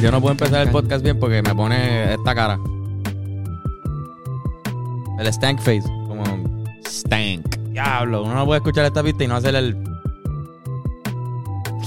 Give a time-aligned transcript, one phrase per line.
[0.00, 2.60] Yo, no puedo empezar el podcast bien porque me pone esta cara.
[5.18, 5.82] El stank face.
[6.06, 6.22] Como,
[6.86, 7.56] Stank.
[7.70, 8.22] diablo.
[8.22, 9.76] Uno no puede escuchar esta pista y no hacer el.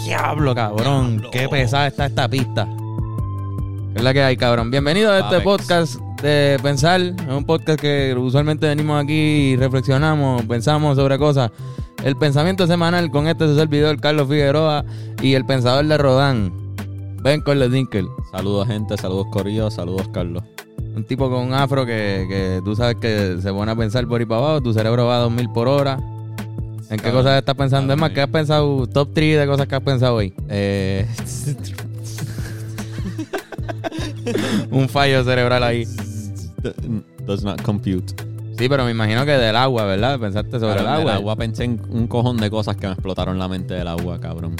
[0.03, 1.19] Diablo, cabrón.
[1.19, 1.31] Diablo.
[1.31, 2.67] Qué pesada está esta pista.
[3.93, 4.71] ¿Qué es la que hay, cabrón?
[4.71, 5.43] Bienvenido a este Apex.
[5.43, 6.99] podcast de Pensar.
[6.99, 11.51] Es un podcast que usualmente venimos aquí y reflexionamos, pensamos sobre cosas.
[12.03, 14.83] El pensamiento semanal con este su servidor, Carlos Figueroa,
[15.21, 16.60] y el pensador de Rodán,
[17.23, 18.07] Ben Dinkel.
[18.31, 18.97] Saludos, gente.
[18.97, 19.69] Saludos, Corillo.
[19.69, 20.43] Saludos, Carlos.
[20.95, 24.19] Un tipo con un afro que, que tú sabes que se pone a pensar por
[24.19, 25.99] ahí para abajo, tu cerebro va a 2000 por hora.
[26.89, 27.93] ¿En qué cosas estás pensando?
[27.93, 28.11] Es más.
[28.11, 28.87] ¿qué has pensado?
[28.87, 30.33] Top 3 de cosas que has pensado hoy.
[30.49, 31.07] Eh,
[34.71, 35.85] Un fallo cerebral ahí.
[37.25, 38.13] does not compute.
[38.57, 40.19] Sí, pero me imagino que del agua, ¿verdad?
[40.19, 41.15] Pensaste sobre el del agua.
[41.15, 44.55] agua pensé en un cojón de cosas que me explotaron la mente del agua, cabrón.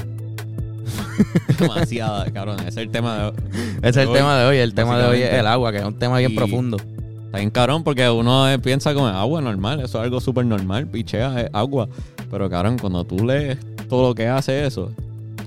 [1.59, 2.59] Demasiada, cabrón.
[2.59, 3.34] Ese es el tema de
[3.81, 4.58] Ese es el hoy, tema de hoy.
[4.58, 6.78] El tema de hoy es el agua, que es un tema bien Y- profundo.
[7.25, 11.42] Está bien cabrón porque uno piensa como agua normal, eso es algo súper normal, pichea,
[11.42, 11.88] es agua.
[12.30, 14.92] Pero cabrón, cuando tú lees todo lo que hace eso,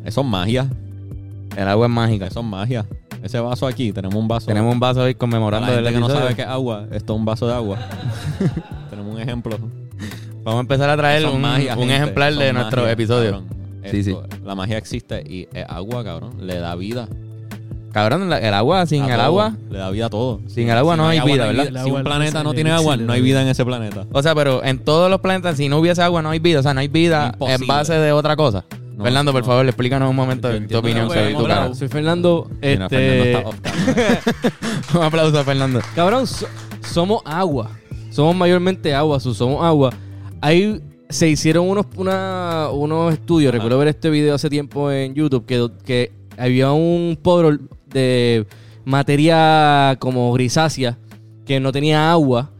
[0.02, 0.66] eso es magia,
[1.56, 2.26] El agua es mágica.
[2.26, 2.86] eso es magia.
[3.22, 4.46] Ese vaso aquí, tenemos un vaso.
[4.46, 7.12] Tenemos un vaso hoy Para conmemorando la gente que no sabe qué es agua, esto
[7.14, 7.78] es un vaso de agua.
[8.90, 9.58] tenemos un ejemplo.
[10.42, 13.30] Vamos a empezar a traer un, magia, un ejemplar de nuestro episodio.
[13.32, 13.53] cabrón.
[13.90, 16.46] Sí, Esto- La magia existe y es agua, cabrón.
[16.46, 17.08] Le da vida.
[17.92, 19.22] Cabrón, la- el agua, sin a el todo.
[19.22, 19.56] agua.
[19.70, 20.40] Le da vida a todo.
[20.48, 21.62] Sin el agua no hay vida, ¿verdad?
[21.64, 23.42] Si El agua un no planeta no el tiene agua, no hay vida.
[23.42, 24.04] en ese planeta.
[24.10, 26.58] O sea, pero en todos los planetas, si no hubiese agua, no hay vida.
[26.58, 28.64] O sea, no hay vida en base de otra cosa.
[28.96, 29.46] No, Fernando, por no.
[29.46, 31.74] favor, explícanos un momento Yo tu entiendo opinión que sobre tu cara.
[31.74, 32.48] Soy Fernando.
[32.62, 34.20] Mira, Este, está off camera.
[34.94, 35.80] un aplauso a Fernando.
[35.94, 36.46] cabrón, so-
[36.82, 37.70] somos agua.
[38.10, 39.92] Somos mayormente agua, so- somos agua.
[40.40, 43.50] Ahí se hicieron unos, una- unos estudios.
[43.50, 43.58] Ajá.
[43.58, 48.46] Recuerdo ver este video hace tiempo en YouTube que, que había un podro de
[48.84, 50.98] materia como grisácea
[51.46, 52.50] que no tenía agua,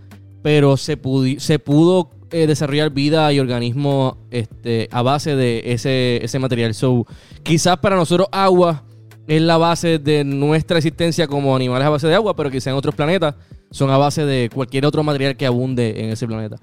[0.43, 6.23] pero se, pudi- se pudo eh, desarrollar vida y organismos este, a base de ese,
[6.25, 6.75] ese material.
[6.75, 7.07] So,
[7.43, 8.85] quizás para nosotros agua
[9.27, 12.75] es la base de nuestra existencia como animales a base de agua, pero quizás en
[12.75, 13.35] otros planetas
[13.71, 16.57] son a base de cualquier otro material que abunde en ese planeta.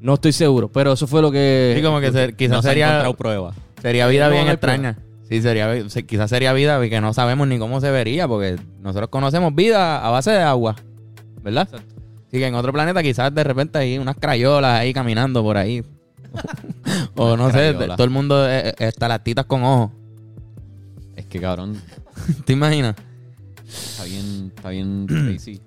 [0.00, 1.74] No estoy seguro, pero eso fue lo que...
[1.76, 3.56] Sí, como que se- quizás No se sería, encontrado pruebas.
[3.82, 4.96] sería vida No, bien extraña.
[5.28, 9.10] Sí, sería, se- quizás sería vida que no sabemos ni cómo se vería, porque nosotros
[9.10, 10.76] conocemos vida a base de agua,
[11.42, 11.68] ¿verdad?
[11.70, 11.94] Exacto.
[12.28, 15.84] Así que en otro planeta quizás de repente hay unas crayolas ahí caminando por ahí.
[17.16, 19.90] o no sé, todo el mundo eh, eh, estalactitas con ojos.
[21.16, 21.76] Es que, cabrón,
[22.44, 22.94] ¿Te imaginas?
[23.66, 25.60] está bien, está bien crazy.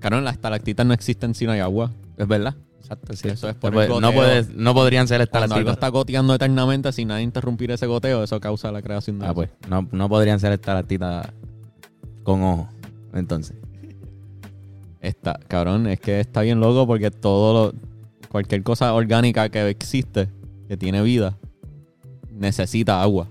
[0.00, 1.92] Cabrón, las estalactitas no existen si no hay agua.
[2.16, 2.54] Es verdad.
[2.86, 3.28] Exacto, sí.
[3.28, 4.12] Eso es por no, el no, goteo.
[4.14, 5.74] puedes- no podrían ser Cuando algo estalactitas.
[5.74, 9.34] está goteando eternamente sin nada interrumpir ese goteo, eso causa la creación de Ah, eso.
[9.34, 11.26] pues, no, no podrían ser estalactitas
[12.22, 12.68] con ojos.
[13.12, 13.56] Entonces.
[15.00, 17.78] Está, cabrón, es que está bien loco porque todo lo,
[18.28, 20.28] cualquier cosa orgánica que existe,
[20.68, 21.36] que tiene vida,
[22.32, 23.28] necesita agua.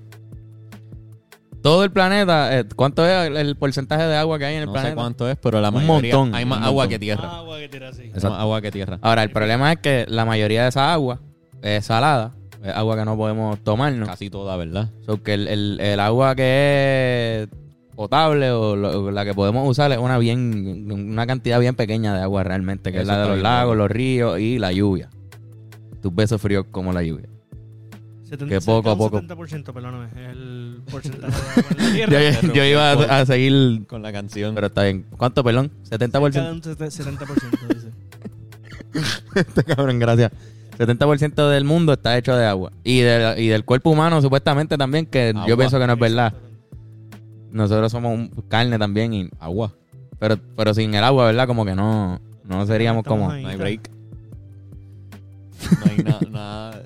[1.65, 4.65] Todo el planeta, eh, ¿cuánto es el, el porcentaje de agua que hay en el
[4.67, 4.91] No planeta?
[4.91, 6.89] sé cuánto es, pero la Un mayoría montón, hay más un agua montón.
[6.91, 7.37] que tierra.
[7.37, 8.29] Agua que Exacto.
[8.29, 8.99] más agua que tierra.
[9.01, 11.21] Ahora, el problema es que la mayoría de esa agua
[11.63, 12.35] es salada.
[12.63, 14.07] Es agua que no podemos tomarnos.
[14.07, 14.91] Casi toda, ¿verdad?
[15.07, 19.91] So que el, el- el agua que es potable o, lo- la que podemos usar
[19.91, 23.39] es una bien una cantidad bien pequeña de agua realmente, que es la de los
[23.41, 25.09] lagos, los ríos y la lluvia.
[25.99, 27.27] Tus besos fríos como la lluvia.
[28.25, 29.21] 70, Que poco a poco.
[29.21, 32.41] 70%, perdóname, el porcentaje de la tierra.
[32.41, 34.55] Yo, yo iba a, a seguir, Con la canción.
[34.55, 35.05] pero está bien.
[35.17, 35.71] ¿Cuánto, perdón?
[35.83, 36.51] Cerca de 70%.
[36.51, 37.91] un 70%, dice.
[39.35, 40.31] Este cabrón, gracias.
[40.77, 42.71] 70% del mundo está hecho de agua.
[42.83, 45.57] Y, de- y del cuerpo humano, supuestamente también, que yo Agua.
[45.57, 46.33] pienso que no es verdad.
[47.51, 49.73] Nosotros somos un- carne también, y, Agua.
[50.19, 51.47] pero, pero sin el agua, ¿verdad?
[51.47, 53.31] Como que no, no seríamos Estamos como...
[53.31, 53.43] ahí.
[53.43, 53.89] No hay break.
[55.85, 56.83] No hay na- nada.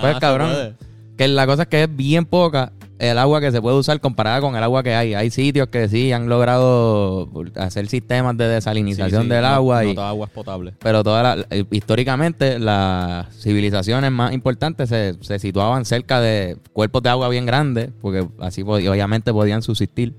[0.00, 0.50] Pues, cabrón.
[0.50, 0.74] puede.
[1.16, 4.40] Que la cosa es que es bien poca el agua que se puede usar comparada
[4.40, 5.14] con el agua que hay.
[5.14, 9.82] Hay sitios que sí han logrado hacer sistemas de desalinización Sí, sí, del no- agua
[9.82, 10.74] No y toda agua es potable.
[10.80, 17.02] pero toda la- eh, históricamente las civilizaciones más importantes se, se situaban cerca de cuerpos
[17.02, 20.14] de agua bien grandes, porque así obviamente podían subsistir.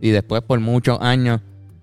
[0.00, 1.40] Y después por muchos años,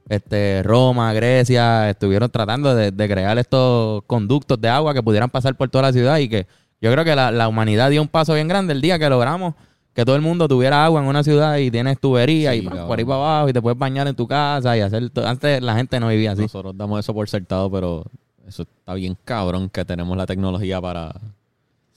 [0.09, 5.55] este, Roma, Grecia, estuvieron tratando de, de crear estos conductos de agua que pudieran pasar
[5.55, 6.47] por toda la ciudad y que
[6.81, 9.53] yo creo que la, la humanidad dio un paso bien grande el día que logramos
[9.93, 12.87] que todo el mundo tuviera agua en una ciudad y tienes tubería Sí, y cabrón.
[12.87, 15.11] por ahí para abajo y te puedes bañar en tu casa y hacer...
[15.25, 16.43] Antes la gente no vivía así.
[16.43, 18.05] Nosotros damos eso por sentado, pero
[18.47, 21.15] eso está bien cabrón que tenemos la tecnología para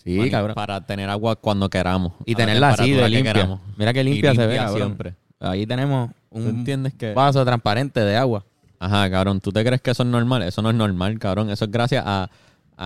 [0.02, 0.54] Sí, cabrón.
[0.56, 2.14] Para tener agua cuando queramos.
[2.26, 3.32] Y tenerla así de que limpia.
[3.34, 3.60] queramos.
[3.76, 4.76] Mira qué Y limpia, se ve, cabrón.
[4.76, 5.14] siempre.
[5.38, 7.12] Ahí tenemos ¿Tú un entiendes que...?
[7.14, 8.44] vaso transparente de agua.
[8.80, 9.40] Ajá, cabrón.
[9.40, 10.42] ¿Tú te crees que eso es normal?
[10.42, 11.50] Eso no es normal, cabrón.
[11.50, 12.28] Eso es gracias a,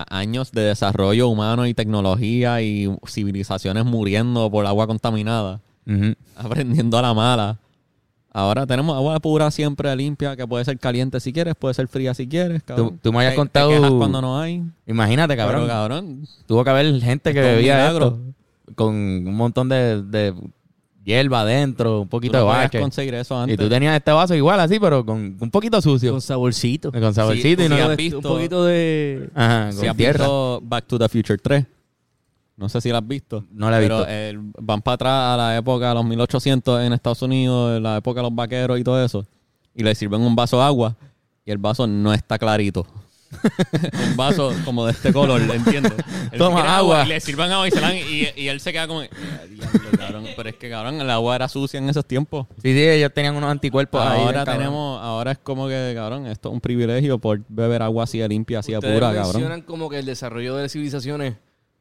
[0.05, 5.61] a años de desarrollo humano y tecnología y civilizaciones muriendo por agua contaminada.
[6.37, 7.59] Aprendiendo a la mala.
[8.31, 12.13] Ahora tenemos agua pura siempre limpia, que puede ser caliente si quieres, puede ser fría
[12.13, 12.99] si quieres, cabrón.
[13.03, 14.63] tú me habías Te- te contado- quejas cuando no hay.
[14.87, 15.63] Imagínate, cabrón.
[15.63, 18.19] Pero, cabrón, Tuvo que haber gente que bebía esto
[18.75, 20.35] con un montón de, de
[21.07, 22.81] hierba adentro, un tú poquito no de bache.
[22.81, 23.57] conseguir eso Y antes.
[23.57, 26.11] tú tenías este vaso igual así, pero con un poquito sucio.
[26.11, 26.93] Con saborcito.
[26.93, 27.77] Con saborcito y no...
[27.77, 29.31] sí, has Un visto- poquito de...
[29.35, 30.19] Ajá, con Si has tierra.
[30.25, 31.65] visto Back to the Future 3,
[32.57, 33.45] no sé si la has visto.
[33.53, 34.11] No la he pero visto.
[34.13, 37.99] eh, van para atrás a la época de los 1800 en Estados Unidos, en la
[37.99, 39.25] época de los vaqueros y todo eso.
[39.75, 40.97] Y le sirven un vaso de agua
[41.45, 42.87] y el vaso no está clarito.
[44.11, 45.93] un vaso como de este color, ¿entiendes?
[46.33, 47.05] Él Toma agua.
[47.05, 49.01] Y le sirven agua y se la dan y, y él se queda como...
[49.01, 49.07] "Ah,
[49.49, 50.27] diablo, cabrón".
[50.37, 52.47] Pero es que, cabrón, el agua era sucia en esos tiempos.
[52.63, 56.53] Sí, sí, ellos tenían unos anticuerpos ahora tenemos, ahora es como que, cabrón, esto es
[56.55, 59.23] un privilegio por beber agua así de limpia, así de pura, cabrón.
[59.33, 61.35] mencionan como que el desarrollo de civilizaciones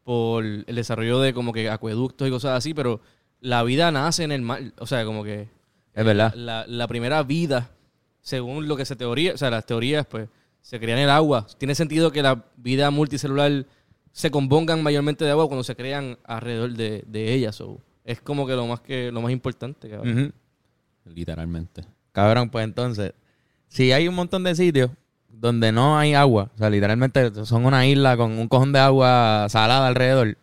[0.03, 3.01] por el desarrollo de como que acueductos y cosas así, pero
[3.41, 4.61] la vida nace en el mar.
[4.79, 5.47] O sea, como que
[5.93, 6.33] Es verdad.
[6.35, 7.71] la, la primera vida,
[8.21, 10.27] según lo que se teoría, o sea, las teorías, pues,
[10.65, 11.45] se crea en el agua.
[11.59, 13.67] Tiene sentido que la vida multicelular
[14.11, 17.55] se compongan mayormente de agua cuando se crean alrededor de, de ellas.
[17.55, 19.87] So, es como que lo más que lo más importante.
[19.87, 20.17] cabrón.
[20.17, 21.13] Ujú.
[21.13, 21.83] Literalmente.
[22.11, 23.13] Cabrón, pues entonces,
[23.67, 24.89] si hay un montón de sitios
[25.29, 29.45] donde no hay agua, o sea, literalmente son una isla con un cojón de agua
[29.49, 30.35] salada alrededor,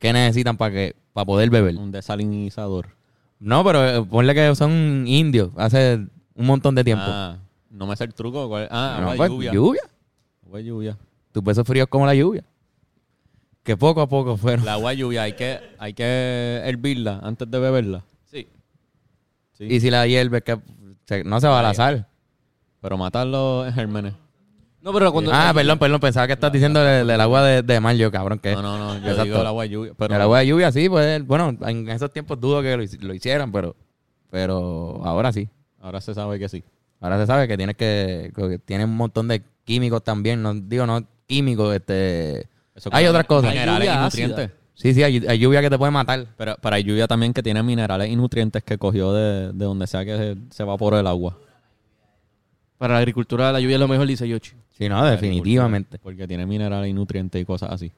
[0.00, 1.76] ¿qué necesitan para que para poder beber?
[1.76, 2.96] Un desalinizador.
[3.38, 7.04] No, pero eh, ponle que son indios hace un montón de tiempo.
[7.06, 7.38] Ah,
[7.74, 8.48] no me sé el truco.
[8.48, 8.68] ¿cuál?
[8.70, 9.52] Ah, No, agua de pues, lluvia.
[9.52, 9.82] lluvia.
[10.46, 10.98] Agua de lluvia.
[11.32, 12.44] Tus besos fríos como la lluvia.
[13.62, 14.64] Que poco a poco fueron.
[14.64, 18.04] La agua de lluvia hay que, hay que hervirla antes de beberla.
[18.30, 18.46] Sí.
[19.52, 19.64] Sí.
[19.64, 20.58] Y si la hierves, que
[21.06, 22.06] se- no se va a la sal.
[22.80, 24.12] Pero matar los gérmenes.
[24.82, 25.30] No, pero cuando.
[25.32, 28.52] Ah, perdón, perdón, pensaba que estás diciendo del, agua de, de mar, yo, cabrón, que
[28.52, 28.94] No, no, no.
[29.00, 29.24] Yo Exacto.
[29.24, 29.92] digo el agua de lluvia.
[29.96, 33.14] Pero el agua de lluvia sí, pues, bueno, en esos tiempos dudo que lo, lo
[33.14, 33.74] hicieran, pero,
[34.30, 35.48] pero ahora sí.
[35.80, 36.62] ahora se sabe que sí.
[37.04, 40.86] Ahora se sabe que tienes que, que tiene un montón de químicos también, no digo
[40.86, 43.52] no químicos, este, Eso hay otras cosas.
[43.52, 44.50] Minerales y nutrientes.
[44.72, 46.26] Sí, sí, hay, hay lluvia que te puede matar.
[46.38, 50.02] Pero, hay lluvia también que tiene minerales y nutrientes que cogió de, de donde sea
[50.06, 51.36] que se, se evaporó el agua.
[52.78, 54.52] Para la agricultura, la lluvia es lo mejor, dice Yoshi.
[54.70, 55.98] Sí, no, definitivamente.
[55.98, 57.92] Porque tiene minerales y nutrientes y cosas así.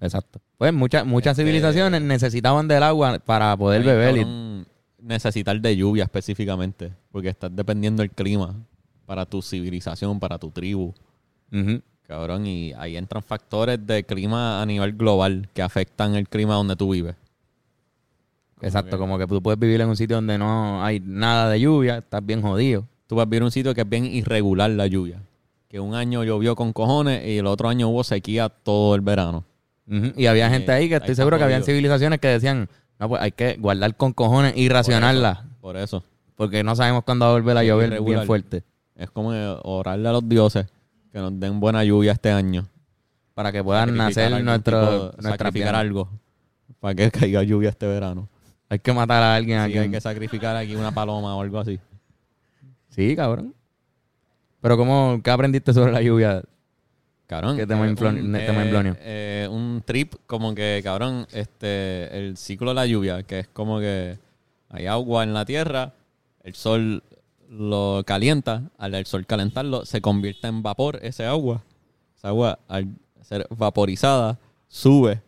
[0.00, 0.40] Exacto.
[0.58, 4.16] Pues muchas muchas Este- civilizaciones necesitaban del agua para poder beber.
[4.18, 4.64] y-
[5.00, 6.92] necesitar de lluvia específicamente.
[7.18, 8.54] Porque estás dependiendo del clima
[9.04, 10.94] para tu civilización, para tu tribu.
[12.06, 16.76] Cabrón, y ahí entran factores de clima a nivel global que afectan el clima donde
[16.76, 17.16] tú vives.
[18.60, 21.98] Exacto, como que tú puedes vivir en un sitio donde no hay nada de lluvia,
[21.98, 22.84] estás bien jodido.
[23.08, 25.20] Tú vas a vivir en un sitio que es bien irregular la lluvia.
[25.66, 29.42] Que un año llovió con cojones y el otro año hubo sequía todo el verano.
[29.88, 32.68] Y había Eh, gente ahí que estoy seguro que habían civilizaciones que decían,
[33.00, 36.04] no, pues hay que guardar con cojones y racionarla, Por eso.
[36.38, 38.20] Porque no sabemos cuándo va a volver a llover irregular.
[38.20, 38.62] bien fuerte,
[38.94, 39.30] Es como
[39.64, 40.66] orarle a los dioses
[41.12, 42.66] que nos den buena lluvia este año.
[43.34, 46.08] para que puedan Sacrificar nacer algún nuestro, tipo nuestras sacrificar algo
[46.80, 48.28] para que caiga lluvia este verano.
[48.68, 49.78] Hay que matar a alguien Sí, aquí.
[49.78, 51.78] hay que sacrificar aquí una paloma o algo así.
[52.88, 53.54] Sí, cabrón.
[54.60, 56.42] Pero ¿cómo, qué aprendiste sobre la lluvia?
[57.26, 57.56] Cabrón.
[57.56, 58.96] ¿Qué tema eh, inflon- tema inflonio?
[59.00, 63.78] eh, un trip como que, cabrón, este, el ciclo de la lluvia, que es como
[63.80, 64.18] que
[64.70, 65.92] hay agua en la tierra,
[66.44, 67.02] el sol
[67.50, 71.62] lo calienta, al el sol calentarlo, se convierte en vapor ese agua.
[72.16, 72.88] Esa agua, al
[73.22, 75.22] ser vaporizada, sube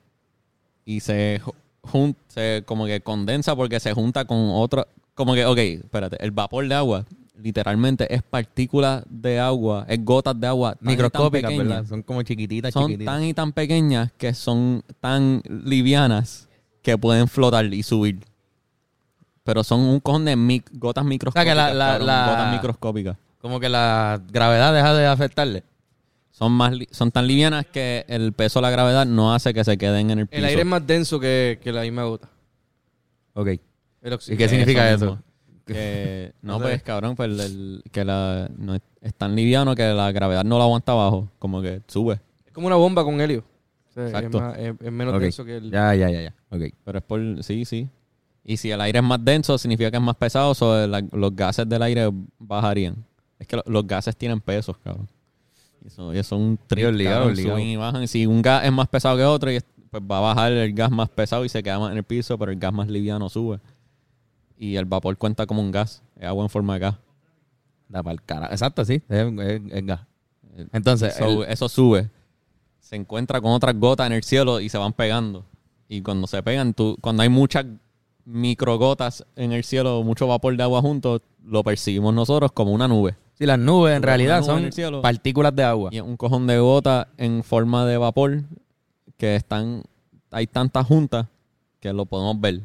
[0.84, 5.46] y se, ju- jun- se como que condensa porque se junta con otro, como que,
[5.46, 7.06] ok, espérate, el vapor de agua
[7.38, 11.86] literalmente es partículas de agua, es gotas de agua Microscópicas, ¿verdad?
[11.86, 13.14] Son como chiquititas, son chiquititas.
[13.14, 16.48] tan y tan pequeñas que son tan livianas
[16.82, 18.20] que pueden flotar y subir.
[19.44, 21.56] Pero son un cojón de mic- gotas microscópicas.
[21.56, 23.16] la- la- cabrón, la- Gotas microscópicas.
[23.40, 25.64] Como que la gravedad deja de afectarle.
[26.30, 29.76] Son, más son tan livianas que el peso de la gravedad no hace que se
[29.78, 30.38] queden en el piso.
[30.38, 32.28] El aire es más denso que, que la misma gota.
[33.34, 33.48] Ok.
[34.28, 35.18] ¿Y qué significa Eso.
[35.66, 36.64] Que, no, No sé.
[36.70, 40.56] pues cabrón, pues el- que la, no es, es tan liviano que la gravedad no
[40.58, 41.28] lo aguanta abajo.
[41.38, 42.20] Como que sube.
[42.46, 43.44] Es como una bomba con helio.
[43.90, 44.38] O sea, Exacto.
[44.38, 45.70] Es, más- es- es menos denso que el...
[45.70, 46.34] Ya, ya, ya, ya.
[46.50, 46.62] Ok.
[46.84, 47.20] Pero es por.
[47.42, 47.88] Sí, sí.
[48.44, 51.34] Y si el aire es más denso, significa que es más pesado, so la- los
[51.36, 52.96] gases del aire bajarían.
[53.38, 55.08] Es que lo- los gases tienen pesos, cabrón.
[55.84, 57.24] Y eso, es un obligado.
[57.52, 58.08] Suben y bajan.
[58.08, 59.50] Si un gas es más pesado que otro,
[59.90, 62.38] pues va a bajar el gas más pesado y se queda más en el piso,
[62.38, 63.60] pero el gas más liviano sube.
[64.58, 66.96] Y el vapor cuenta como un gas, es agua en forma de gas.
[67.88, 68.46] Da pa'l cara.
[68.48, 69.02] Exacto, sí.
[69.08, 70.00] Es, es- es gas.
[70.72, 72.10] Entonces, So, el- eso sube,
[72.78, 75.44] se encuentra con otras gotas en el cielo y se van pegando.
[75.88, 77.64] Y cuando se pegan, tú, cuando hay muchas
[78.30, 83.16] microgotas en el cielo, mucho vapor de agua juntos, lo percibimos nosotros como una nube.
[83.34, 85.90] sí, las nubes en realidad nube son partículas de agua.
[85.92, 88.42] Y es un cojón de gotas en forma de vapor
[89.16, 89.82] que están,
[90.30, 91.26] hay tantas juntas
[91.80, 92.60] que lo podemos ver.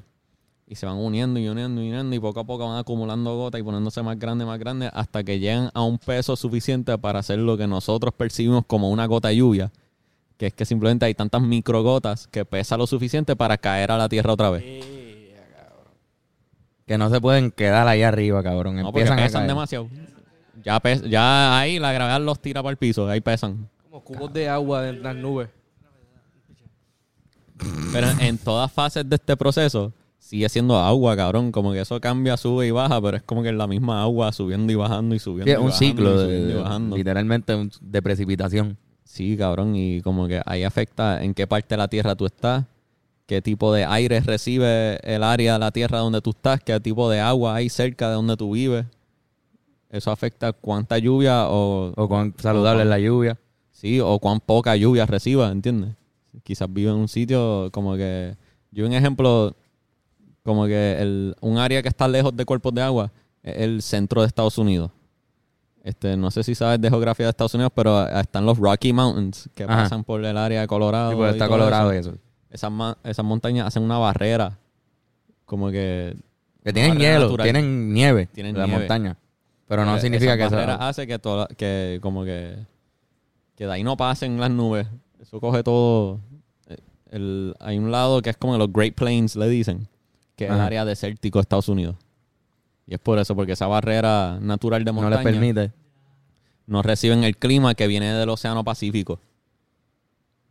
[0.68, 3.62] Y se van uniendo y uniendo y uniendo y poco a poco van acumulando gotas
[3.62, 7.38] y poniéndose más grandes, más grandes hasta que llegan a un peso suficiente para hacer
[7.38, 9.72] lo que nosotros percibimos como una gota de lluvia.
[10.38, 14.10] Que es que simplemente hay tantas microgotas que pesa lo suficiente para caer a la
[14.10, 15.05] tierra otra vez.
[16.86, 18.76] Que no se pueden quedar ahí arriba, cabrón.
[18.76, 19.48] No, porque Empiezan a pesan caer.
[19.50, 19.90] demasiado.
[20.64, 23.68] Ya, pes- ya ahí la gravedad los tira para el piso, ahí pesan.
[23.90, 25.50] Como cubos de agua en las nubes.
[27.92, 31.52] Pero en todas fases de este proceso sigue siendo agua, cabrón.
[31.52, 34.32] Como que eso cambia, sube y baja, pero es como que es la misma agua
[34.34, 35.46] subiendo y bajando y subiendo.
[35.46, 35.78] Sí, es y un bajando
[36.20, 36.98] ciclo y de, y bajando.
[36.98, 38.78] literalmente de precipitación.
[39.04, 39.76] Sí, cabrón.
[39.76, 42.66] Y como que ahí afecta en qué parte de la tierra tú estás,
[43.26, 47.10] qué tipo de aire recibe el área de la tierra donde tú estás, qué tipo
[47.10, 48.86] de agua hay cerca de donde tú vives.
[49.90, 53.38] Eso afecta cuánta lluvia o, O cuán saludable es la lluvia.
[53.72, 55.92] Sí, o cuán poca lluvia reciba, ¿entiendes?
[56.44, 58.36] Quizás vive en un sitio como que...
[58.72, 59.56] Yo un ejemplo,
[60.44, 64.22] como que el, un área que está lejos de cuerpos de agua es el centro
[64.22, 64.92] de Estados Unidos.
[65.82, 69.50] Este, no sé si sabes de geografía de Estados Unidos, pero están los Rocky Mountains
[69.56, 69.84] que Ajá.
[69.84, 71.12] pasan por el área de Colorado.
[71.12, 72.10] Sí, y está colorado eso.
[72.10, 72.25] y eso.
[72.56, 72.72] Esas,
[73.04, 74.58] esas montañas hacen una barrera,
[75.46, 76.16] como que...
[76.64, 77.44] Que tienen hielo, natural.
[77.46, 78.80] tienen nieve Tienen la nieve.
[78.80, 79.18] montaña.
[79.68, 80.56] Pero no Eh, significa esa que eso...
[80.56, 82.58] barrera hace que, toda- que como que
[83.56, 84.86] que de ahí no pasen las nubes
[85.22, 86.20] eso coge todo
[86.68, 86.76] eh,
[87.12, 89.88] el, hay un lado que es como los Great Plains le dicen
[90.36, 91.96] que es el área desértico de Estados Unidos
[92.86, 95.72] y es por eso porque esa barrera natural de no montaña les permite.
[96.68, 99.20] no reciben el clima que viene del océano Pacífico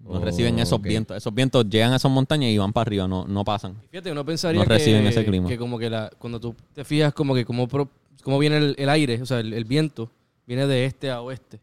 [0.05, 3.09] no Oh, reciben esos vientos esos vientos llegan a esas montañas y van para arriba
[3.09, 5.49] no, no pasan Fíjate, uno pensaría No reciben que, ese clima.
[5.49, 7.89] que como que la, cuando tú te fijas como que cómo, pro-
[8.23, 10.11] cómo viene el, el aire, o sea, el, el viento,
[10.47, 11.59] viene de este a oeste.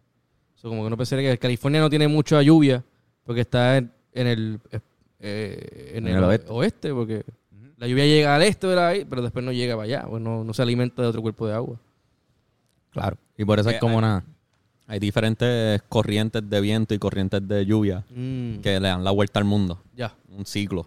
[0.56, 2.84] O sea, como que uno pensaría que California no tiene mucha lluvia
[3.24, 4.60] porque está en, en el,
[5.20, 6.48] eh, en En el, el oeste.
[6.52, 6.94] oeste.
[6.94, 7.24] porque
[7.78, 8.68] la lluvia llega al este,
[9.10, 11.54] pero después no llega para allá, pues no, no se alimenta de otro cuerpo de
[11.54, 11.80] agua.
[12.92, 13.18] Claro.
[13.38, 14.24] Y por eso Que es como hay- una...
[14.92, 19.40] hay diferentes corrientes de viento y corrientes de lluvia Mm, que le dan la vuelta
[19.40, 20.14] al mundo ya.
[20.28, 20.86] un ciclo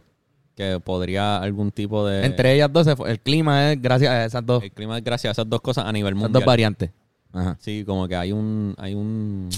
[0.55, 4.63] que podría algún tipo de Entre ellas dos, el clima es gracias a esas dos,
[4.63, 6.91] el clima es gracias a esas dos cosas a nivel esas mundial dos variantes.
[7.33, 7.57] Ajá.
[7.59, 9.49] sí como que hay un hay un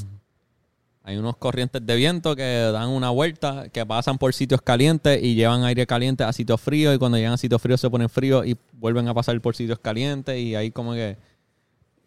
[1.03, 5.35] hay unos corrientes de viento que dan una vuelta que pasan por sitios calientes y
[5.35, 8.47] llevan aire caliente a sitios fríos y cuando llegan a sitios fríos se ponen fríos
[8.47, 11.17] y vuelven a pasar por sitios calientes y ahí como que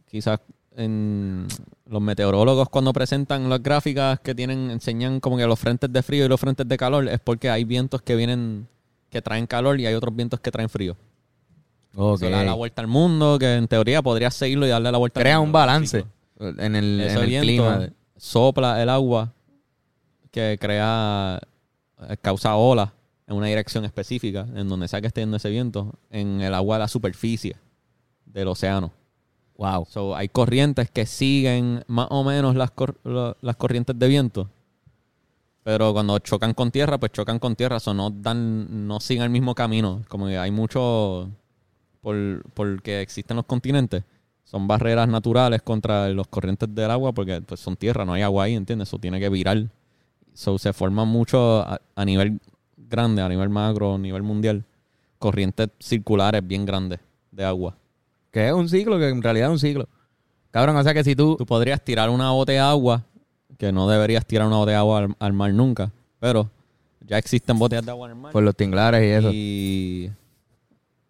[0.10, 0.39] quizás
[0.75, 1.48] en
[1.89, 6.25] los meteorólogos cuando presentan las gráficas que tienen enseñan como que los frentes de frío
[6.25, 8.67] y los frentes de calor es porque hay vientos que vienen
[9.10, 10.96] que traen calor y hay otros vientos que traen frío.
[11.96, 12.17] Ok.
[12.22, 15.00] Eso le da la vuelta al mundo que en teoría podría seguirlo y darle la
[15.00, 16.05] vuelta al Crea mundo, un balance
[16.39, 17.89] en el, en Ese el viento clima.
[18.15, 19.34] sopla el agua
[20.29, 21.41] que crea
[22.08, 22.91] eh, causa olas
[23.25, 26.75] en una dirección específica en donde sea que esté yendo ese viento en el agua
[26.75, 27.58] de la superficie
[28.25, 28.91] del océano.
[29.59, 29.85] Wow.
[29.89, 34.49] So, hay corrientes que siguen más o menos las, cor- las corrientes de viento.
[35.63, 37.77] Pero cuando chocan con tierra, pues chocan con tierra.
[37.85, 40.01] O no dan, no siguen el mismo camino.
[40.07, 41.29] Como hay mucho
[42.01, 44.03] por, porque existen los continentes.
[44.45, 48.45] Son barreras naturales contra los corrientes del agua porque pues, son tierra, no hay agua
[48.45, 48.87] ahí, ¿entiendes?
[48.89, 49.69] Eso tiene que virar.
[50.33, 52.39] So, se forman mucho a, a nivel
[52.77, 54.63] grande, a nivel macro, a nivel mundial,
[55.19, 56.99] corrientes circulares bien grandes
[57.31, 57.75] de agua.
[58.31, 59.88] Que es un ciclo, que en realidad es un ciclo.
[60.51, 61.36] Cabrón, o sea que si tú...
[61.38, 63.03] Tú podrías tirar una botella de agua,
[63.57, 66.50] que no deberías tirar una botella de agua al, al mar nunca, pero
[67.05, 68.31] ya existen botellas de agua en el mar.
[68.31, 69.31] Por los tinglares y eso.
[69.33, 70.12] Y,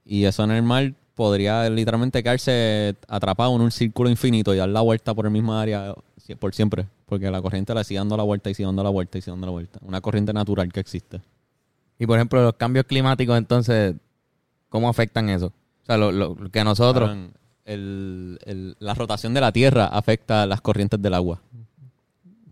[0.05, 4.69] y eso en el mar podría literalmente quedarse atrapado en un círculo infinito y dar
[4.69, 5.93] la vuelta por el mismo área
[6.25, 6.85] sie- por siempre.
[7.05, 9.31] Porque la corriente le sigue dando la vuelta y sigue dando la vuelta y sigue
[9.31, 9.79] dando la vuelta.
[9.83, 11.19] Una corriente natural que existe.
[11.97, 13.95] Y por ejemplo, los cambios climáticos, entonces,
[14.69, 15.51] ¿cómo afectan eso?
[15.89, 17.09] O sea, lo, lo- que nosotros...
[17.09, 17.33] Cabrón,
[17.65, 21.41] el- el- la rotación de la Tierra afecta las corrientes del agua.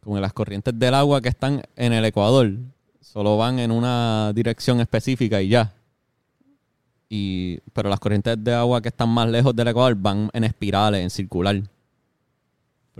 [0.03, 2.51] Como las corrientes del agua que están en el Ecuador
[3.01, 5.74] solo van en una dirección específica y ya.
[7.10, 11.01] Y, pero las corrientes de agua que están más lejos del Ecuador van en espirales,
[11.01, 11.56] en circular.
[11.56, 11.70] Pero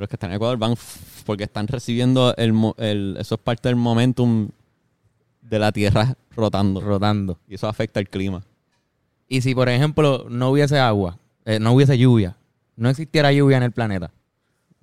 [0.01, 3.36] los que están en el Ecuador van f- porque están recibiendo el, mo- el- eso
[3.36, 4.50] es parte del momentum
[5.41, 6.79] de la Tierra rotando.
[6.82, 7.38] rotando.
[7.48, 8.44] Y eso afecta el clima.
[9.28, 12.38] Y si, por ejemplo, no hubiese agua, eh, no hubiese lluvia,
[12.76, 14.12] no existiera lluvia en el planeta,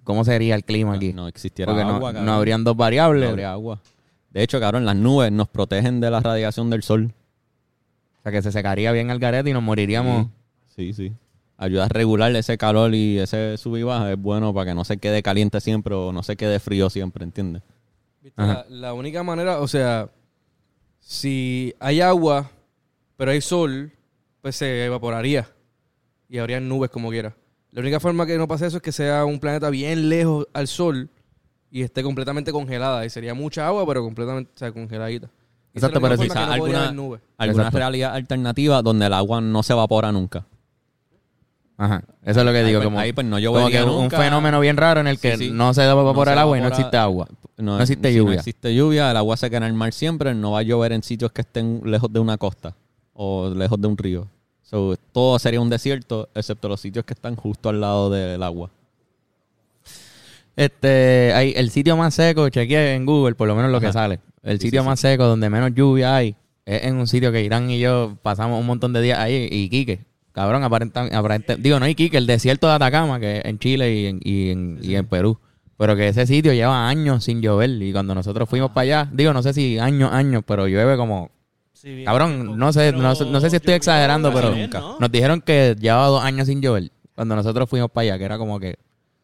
[0.03, 1.13] ¿cómo sería el clima aquí?
[1.13, 3.25] No existiera Porque agua, no habrían dos variables.
[3.25, 3.81] No habría agua.
[4.31, 7.13] De hecho, cabrón, las nubes nos protegen de la radiación del sol.
[8.19, 10.27] O sea, que se secaría bien el garete y nos moriríamos.
[10.75, 11.13] Sí, sí.
[11.57, 14.13] Ayuda a regular ese calor y ese sub y baja.
[14.13, 17.25] Es bueno para que no se quede caliente siempre o no se quede frío siempre,
[17.25, 17.63] ¿entiendes?
[18.69, 20.11] La única manera, o sea,
[20.99, 22.51] si hay agua,
[23.17, 23.93] pero hay sol,
[24.45, 25.49] pues se evaporaría
[26.29, 27.35] y habría nubes como quiera.
[27.71, 30.69] La única forma que no pase eso es que sea un planeta bien lejos al
[30.69, 31.09] sol
[31.71, 33.07] y esté completamente congelada.
[33.07, 35.31] Y sería mucha agua, pero completamente o sea, congeladita.
[35.73, 36.89] Exacto, pero quizás no alguna-.
[36.91, 37.79] Alguna Exacto.
[37.79, 40.45] realidad alternativa donde el agua no se evapora nunca.
[41.79, 42.05] Ajá.
[42.23, 42.81] Eso es lo que Ahí, digo.
[42.81, 45.47] pues, como, ahí, pues, no como que un fenómeno bien raro en el que Sí,
[45.47, 45.51] sí.
[45.55, 47.29] no se evapora se el agua y no existe agua.
[47.57, 48.35] No existe si lluvia.
[48.35, 50.93] No existe lluvia, el agua se queda en el mar siempre, no va a llover
[50.93, 52.77] en sitios que estén lejos de una costa
[53.15, 54.29] o lejos de un río.
[54.65, 58.71] So, todo sería un desierto, excepto los sitios que están justo al lado del agua.
[60.57, 64.21] Este, hay el sitio más seco, chequeé en Google, por lo menos lo que sale.
[64.43, 67.43] El Sí, sitio sí, más seco donde menos lluvia hay es en un sitio que
[67.43, 70.01] Irán y yo pasamos un montón de días ahí y Quique.
[70.33, 73.95] Cabrón, aparentemente, aparente- digo, no hay Quique, el desierto de Atacama, que es en Chile
[73.95, 75.39] y en, y en, y en Perú.
[75.77, 77.71] Pero que ese sitio lleva años sin llover.
[77.71, 81.31] Y cuando nosotros fuimos para allá, digo, no sé si años, años, pero llueve como
[81.85, 82.03] Sí.
[82.05, 84.97] Cabrón, no sé, no, sé- no sé si estoy exagerando, pero bien, ¿no?
[84.99, 86.91] nos dijeron que llevaba dos años sin llover.
[87.15, 88.77] Cuando nosotros fuimos para allá, que era como que,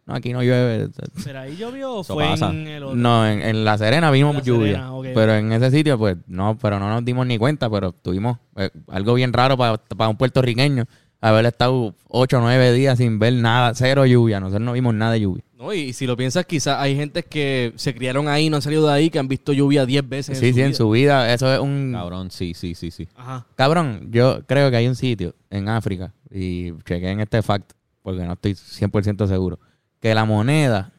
[0.06, 0.88] no, aquí no llueve.
[1.24, 2.50] Pero ahí llovió o fue pasa.
[2.50, 2.96] en el otro.
[2.96, 4.74] No, en, en La Serena vimos La lluvia.
[4.74, 5.12] Serena.
[5.14, 8.70] Pero en ese sitio, pues, no, pero no nos dimos ni cuenta, pero tuvimos eh,
[8.88, 10.84] algo bien raro para un puertorriqueño.
[11.22, 14.40] Haber estado ocho o nueve días sin ver nada, cero lluvia.
[14.40, 15.44] Nosotros no vimos nada de lluvia.
[15.60, 18.86] No, y si lo piensas, quizás hay gente que se criaron ahí, no han salido
[18.86, 20.38] de ahí, que han visto lluvia 10 veces.
[20.38, 20.76] Sí, en su sí, en vida.
[20.78, 21.34] su vida.
[21.34, 21.92] Eso es un...
[21.92, 23.06] Cabrón, sí, sí, sí, sí.
[23.14, 23.46] Ajá.
[23.56, 28.24] Cabrón, yo creo que hay un sitio en África, y chequé en este fact, porque
[28.24, 29.60] no estoy 100% seguro,
[30.00, 30.94] que la moneda,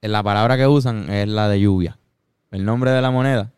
[0.00, 1.98] la palabra que usan es la de lluvia.
[2.50, 3.52] El nombre de la moneda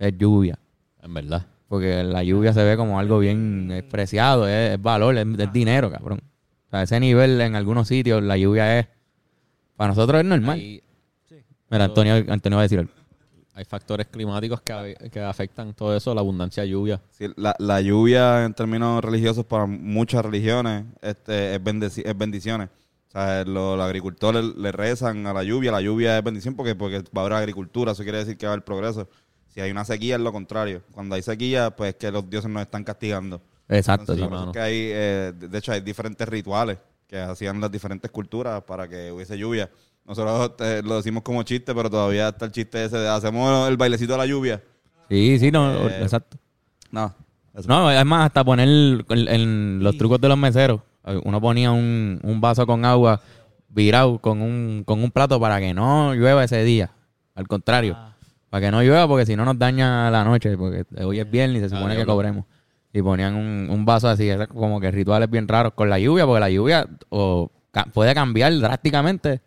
[0.00, 0.58] es lluvia,
[1.00, 1.46] En verdad.
[1.72, 5.90] Porque la lluvia se ve como algo bien despreciado, es, es valor, es, es dinero,
[5.90, 6.20] cabrón.
[6.66, 8.88] O sea, ese nivel en algunos sitios, la lluvia es,
[9.74, 10.58] para nosotros es normal.
[10.58, 10.82] Hay,
[11.70, 12.92] Mira, Antonio, Antonio va a decir algo.
[13.54, 17.00] hay factores climáticos que, que afectan todo eso, la abundancia de lluvia.
[17.10, 22.68] Sí, la, la lluvia en términos religiosos para muchas religiones este, es, bendeci- es bendiciones.
[23.08, 26.74] O sea, lo- los agricultores le rezan a la lluvia, la lluvia es bendición porque,
[26.74, 29.08] porque va a haber agricultura, eso quiere decir que va a haber progreso.
[29.52, 30.82] Si hay una sequía es lo contrario.
[30.92, 33.40] Cuando hay sequía, pues es que los dioses nos están castigando.
[33.68, 34.46] Exacto, Entonces, sí.
[34.46, 38.88] es que hay, eh, de hecho, hay diferentes rituales que hacían las diferentes culturas para
[38.88, 39.70] que hubiese lluvia.
[40.04, 43.76] Nosotros eh, lo decimos como chiste, pero todavía está el chiste ese de hacemos el
[43.76, 44.62] bailecito de la lluvia.
[45.08, 46.38] Sí, sí, no, Eh, exacto.
[46.90, 47.14] No,
[47.54, 47.68] eso.
[47.68, 50.80] No, es más, hasta poner en, los trucos de los meseros.
[51.24, 53.20] Uno ponía un, un vaso con agua
[53.68, 56.90] virado con un, con un plato para que no llueva ese día.
[57.34, 58.11] Al contrario, Ah.
[58.52, 61.56] Para que no llueva porque si no nos daña la noche, porque hoy es viernes
[61.56, 62.44] y se supone que cobremos.
[62.92, 66.40] Y ponían un, un vaso así, como que rituales bien raros con la lluvia, porque
[66.40, 69.40] la lluvia o, ca- puede cambiar drásticamente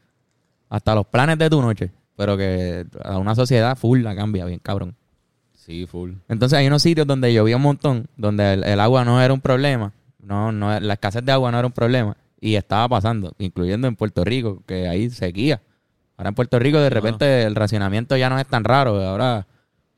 [0.69, 1.91] hasta los planes de tu noche.
[2.15, 4.95] Pero que a una sociedad full la cambia bien, cabrón.
[5.53, 6.13] Sí, full.
[6.27, 9.41] Entonces hay unos sitios donde llovía un montón, donde el, el agua no era un
[9.41, 13.87] problema, no, no, la escasez de agua no era un problema y estaba pasando, incluyendo
[13.87, 15.61] en Puerto Rico, que ahí sequía.
[16.17, 19.47] Ahora en Puerto Rico de repente el racionamiento ya no es tan raro, ahora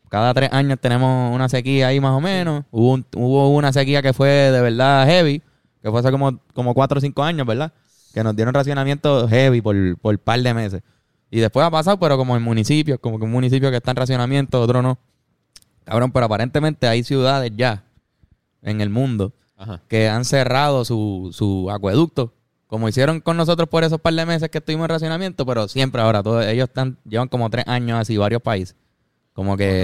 [0.10, 2.64] cada tres años tenemos una sequía ahí más o menos.
[2.72, 5.42] Hubo, un- hubo una sequía que fue de verdad heavy,
[5.82, 7.72] que fue hace como, como cuatro o cinco años, ¿verdad?
[8.14, 10.82] Que nos dieron racionamiento heavy por, por par de meses.
[11.30, 13.98] Y después ha pasado, pero como en municipios, como que un municipio que está en
[13.98, 14.98] racionamiento, otro no.
[15.84, 17.84] Cabrón, pero aparentemente hay ciudades ya
[18.62, 19.82] en el mundo Ajá.
[19.88, 22.34] que han cerrado su, su acueducto,
[22.68, 26.02] como hicieron con nosotros por esos par de meses que estuvimos en racionamiento, pero siempre
[26.02, 28.76] ahora, todos ellos están, llevan como tres años así, varios países.
[29.34, 29.84] Como que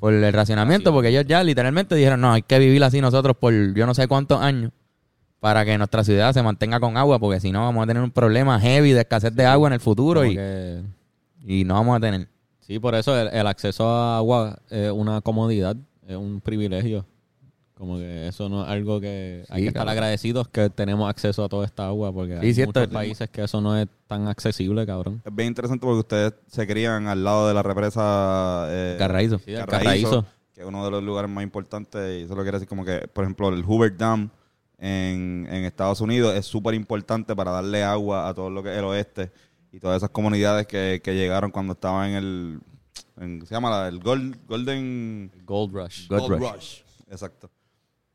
[0.00, 0.94] por el racionamiento, Así.
[0.94, 4.08] porque ellos ya literalmente dijeron, no, hay que vivir así nosotros por yo no sé
[4.08, 4.72] cuántos años
[5.40, 8.10] para que nuestra ciudad se mantenga con agua, porque si no vamos a tener un
[8.10, 10.82] problema heavy de escasez de agua en el futuro y, que-
[11.44, 12.28] y no vamos a tener.
[12.60, 15.76] sí, por eso el, el acceso a agua es una comodidad,
[16.08, 17.04] es un privilegio.
[17.76, 21.44] Como que eso no es algo que hay Sí, que estar agradecidos que tenemos acceso
[21.44, 22.80] a toda esta agua, porque Sí, hay cierto.
[22.80, 25.20] muchos países que eso no es tan accesible, cabrón.
[25.24, 29.38] Es bien interesante porque ustedes se crían al lado de la represa eh, Carraízo.
[29.40, 30.26] Sí, el Carraízo, Carraízo.
[30.54, 33.06] que es uno de los lugares más importantes y eso lo quiere decir como que,
[33.12, 34.30] por ejemplo, el Hoover Dam
[34.78, 38.78] en, en Estados Unidos es súper importante para darle agua a todo lo que es
[38.78, 39.30] el oeste
[39.70, 42.60] y todas esas comunidades que, que llegaron cuando estaban en el
[43.18, 46.08] En- se llama la- el Gold, Golden Gold Rush.
[46.08, 46.52] Gold Gold Rush.
[46.54, 46.80] Rush.
[47.10, 47.50] Exacto.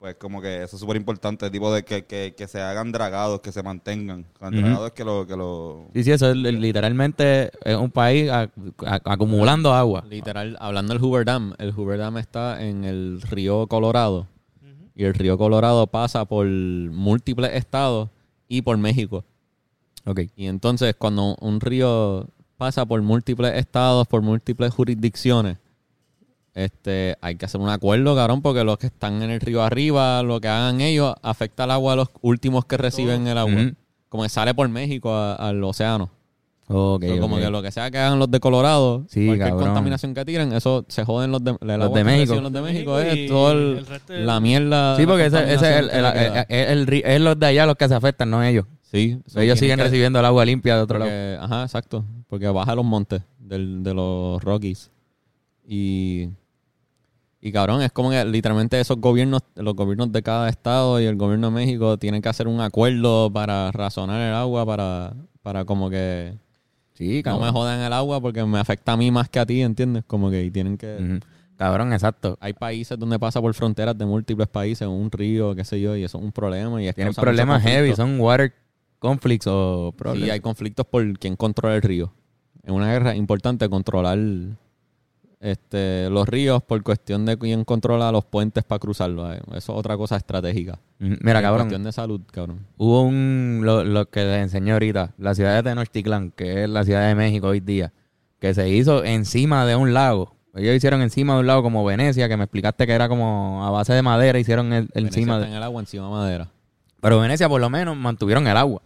[0.02, 3.40] Pues como que eso es súper importante, tipo de que, que, que se hagan dragados,
[3.42, 4.26] que se mantengan.
[4.40, 5.28] Dragados que lo...
[5.28, 8.50] Que lo Sí, sí, eso es li- literalmente es un país a-
[8.88, 10.04] a- acumulando agua.
[10.10, 14.26] Literal, hablando del Hoover Dam, el Hoover Dam está en el río Colorado.
[14.96, 18.10] Y el río Colorado pasa por múltiples estados
[18.48, 19.24] y por México.
[20.08, 20.22] Ok.
[20.36, 25.58] Y entonces, cuando un río pasa por múltiples estados, por múltiples jurisdicciones,
[26.54, 30.22] este, hay que hacer un acuerdo, cabrón, porque los que están en el río arriba,
[30.24, 33.54] lo que hagan ellos, afecta al agua a los últimos que reciben el agua.
[33.54, 33.72] Ujú.
[34.10, 36.10] Como que sale por México a- al océano.
[36.74, 37.42] Ok, So, como ok.
[37.42, 39.68] que lo que sea que hagan los de Colorado, Sí, cualquier cabrón.
[39.68, 42.22] contaminación que tiren, eso se joden los de, el Los agua de que México.
[42.34, 44.96] reciben Los de México es y todo el- el resto del- la mierda.
[44.96, 46.46] Sí, porque ese, ese es, el, el- el-
[46.80, 48.66] el ri- es los de allá los que se afectan, no ellos.
[48.84, 51.10] Sí, so ellos tienen siguen que- recibiendo el agua limpia de otro lado.
[51.12, 52.06] porque- Ajá, exacto.
[52.28, 54.92] Porque baja los montes del, de los Rockies.
[55.68, 56.30] Y,
[57.42, 61.16] y cabrón, es como que literalmente esos gobiernos, los gobiernos de cada estado y el
[61.16, 65.90] gobierno de México tienen que hacer un acuerdo para razonar el agua, para, para como
[65.90, 66.34] que
[66.94, 69.62] Sí, no me jodan el agua porque me afecta a mí más que a ti,
[69.64, 70.04] ¿entiendes?
[70.06, 71.20] Como que y tienen que...
[71.56, 72.38] Cabrón, exacto.
[72.40, 76.04] Hay países donde pasa por fronteras de múltiples países, un río, qué sé yo, y
[76.04, 76.82] eso es un problema.
[76.82, 78.54] Y es Tienen problemas heavy, son water
[79.00, 80.30] conflicts o Sí, problemas.
[80.32, 82.12] hay conflictos por quién controla el río.
[82.64, 84.20] En una guerra importante controlar
[85.42, 89.36] este, los ríos por cuestión de quién controla los puentes para cruzarlos.
[89.36, 89.42] eh.
[89.50, 90.80] Eso es otra cosa estratégica.
[91.02, 91.16] Ujú.
[91.22, 92.66] Mira, En cabrón, cuestión de salud, cabrón.
[92.78, 96.84] hubo un, lo, lo que les enseñé ahorita, la ciudad de Tenochtitlán, que es la
[96.84, 97.92] ciudad de México hoy día,
[98.40, 100.36] que se hizo encima de un lago.
[100.54, 103.70] Ellos hicieron encima de un lago como Venecia, que me explicaste que era como a
[103.72, 105.48] base de madera, hicieron el, el encima de...
[105.48, 106.50] en el agua, encima de madera.
[107.00, 108.82] Pero Venecia por lo menos mantuvieron el agua.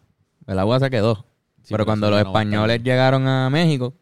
[0.48, 1.16] El agua se quedó.
[1.16, 3.94] Sí, pero pero cuando los españoles llegaron a México,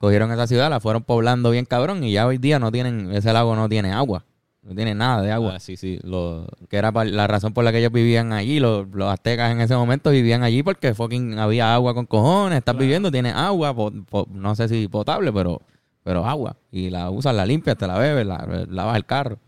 [0.00, 3.32] cogieron esa ciudad, la fueron poblando bien cabrón y ya hoy día no tienen, ese
[3.32, 4.24] lago no tiene agua.
[4.62, 5.54] No tiene nada de agua.
[5.56, 5.98] Ah, sí, sí.
[6.02, 8.60] Lo, Que era la razón por la que ellos vivían allí.
[8.60, 12.58] Los, los aztecas en ese momento vivían allí porque fucking había agua con cojones.
[12.58, 15.62] Estás viviendo, tienes agua, po- po- no sé si potable, pero,
[16.02, 16.56] pero agua.
[16.70, 19.38] Y la usas, la limpias, te la bebes, la, lavas el carro,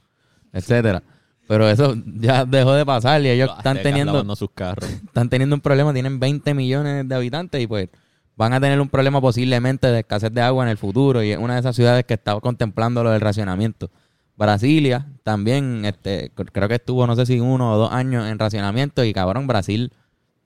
[0.53, 1.03] etcétera.
[1.47, 4.88] Pero eso ya dejó de pasar y ellos los están teniendo sus carros.
[5.07, 7.91] están teniendo un problema, tienen 20 millones de habitantes y pues
[8.37, 11.38] van a tener un problema posiblemente de escasez de agua en el futuro y es
[11.38, 13.90] una de esas ciudades que está contemplando lo del racionamiento.
[14.37, 19.05] Brasilia también, este, creo que estuvo no sé si uno o dos años en racionamiento
[19.05, 19.92] y cabrón, Brasil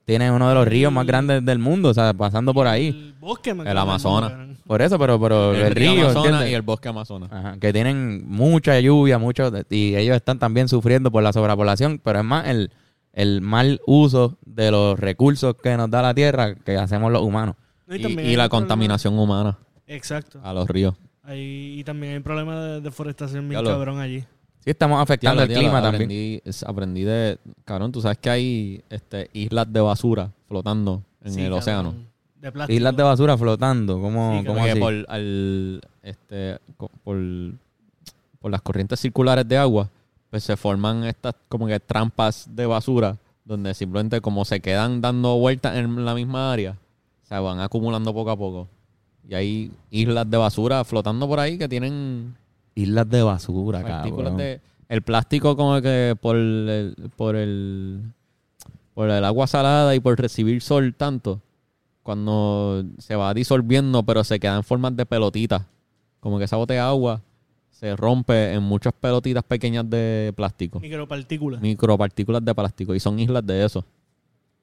[0.06, 2.88] tiene uno de los ríos más grandes del mundo, o sea, pasando por ahí.
[2.88, 4.58] El bosque El acuerdo, Amazonas.
[4.64, 6.50] Por eso, pero, pero el, río, Amazonas ¿entiendes?
[6.50, 7.32] y el bosque Amazonas.
[7.32, 12.20] Ajá, que tienen mucha lluvia, mucho, y ellos están también sufriendo por la sobrepoblación, pero
[12.20, 12.70] es más el,
[13.12, 17.56] el mal uso de los recursos que nos da la tierra que hacemos los humanos.
[17.88, 20.40] Y, la problema- contaminación humana Exacto.
[20.42, 20.94] a los ríos.
[21.22, 24.20] Ahí- y también hay un problema de deforestación bien cabrón allí.
[24.60, 26.40] Sí, estamos afectando el clima también.
[26.66, 27.38] aprendí, de...
[27.64, 31.58] Cabrón, tú sabes que hay este, islas de basura flotando en Sí, el cabrón.
[31.60, 31.94] océano.
[32.40, 32.76] De plástico.
[32.76, 34.80] Islas de basura flotando, ¿cómo, Sí, cómo Como que así?
[34.80, 36.58] por, al, este,
[37.04, 37.18] por,
[38.40, 39.88] por las corrientes circulares de agua,
[40.30, 45.36] pues se forman estas como que trampas de basura, donde simplemente como se quedan dando
[45.38, 46.76] vueltas en la misma área,
[47.28, 48.68] se van acumulando poco a poco.
[49.28, 52.36] Y hay islas de basura flotando por ahí que tienen
[52.76, 54.36] Islas de basura, cabrón.
[54.36, 54.60] de...
[54.88, 58.02] El plástico como que por el, por el
[58.94, 61.40] por el agua salada y por recibir sol tanto,
[62.02, 65.62] cuando se va disolviendo pero se queda en formas de pelotitas,
[66.20, 67.22] como que esa botella de agua
[67.70, 71.60] se rompe en muchas pelotitas pequeñas de plástico, Micropartículas.
[71.60, 73.84] micropartículas de plástico y son islas de eso,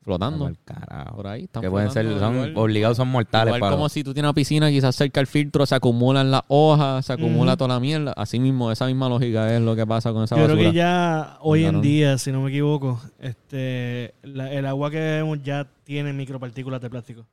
[0.03, 1.15] flotando Al carajo.
[1.15, 1.43] por ahí.
[1.45, 4.27] están Que pueden ser, son igual- obligados, son mortales Igual para como si tú tienes
[4.27, 8.13] una piscina, quizás cerca del filtro se acumulan las hojas, se acumula toda la mierda.
[8.17, 10.59] Así mismo, esa misma lógica es lo que pasa con esa Yo basura.
[10.59, 14.99] creo que ya hoy en día, si no me equivoco, este la- el agua que
[14.99, 17.25] bebemos ya tiene micropartículas de plástico.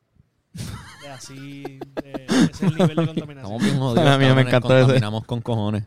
[1.13, 1.63] Así,
[2.03, 3.37] de- ese es el nivel de contaminación.
[3.39, 4.07] Estamos bien jodidos.
[4.09, 4.81] A mí me encantó ese.
[4.83, 5.85] Contaminamos con cojones.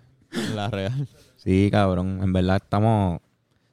[0.55, 1.07] La real.
[1.37, 3.19] Sí, cabrón, en verdad estamos...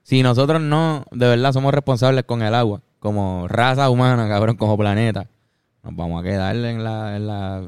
[0.03, 4.77] Si nosotros no, de verdad, somos responsables con el agua, como raza humana, cabrón, como
[4.79, 5.27] planeta,
[5.83, 7.17] nos vamos a quedar en la...
[7.17, 7.63] En la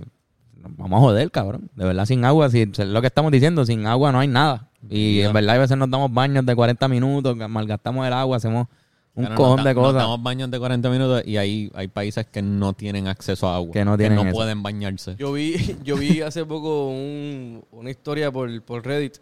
[0.62, 1.68] nos vamos a joder, cabrón.
[1.74, 4.68] De verdad, sin agua, si, es lo que estamos diciendo, sin agua no hay nada.
[4.88, 8.36] Y en verdad a veces nos damos baños de 40 minutos, que malgastamos el agua,
[8.36, 8.68] hacemos
[9.14, 10.02] un Pero cojón de da- Nos cosas.
[10.02, 13.72] damos baños de 40 minutos y hay, hay países que no tienen acceso a agua.
[13.72, 14.30] Que no tienen eso.
[14.36, 15.16] pueden bañarse.
[15.18, 19.16] Yo vi, yo vi hace poco un- una historia por, por Reddit.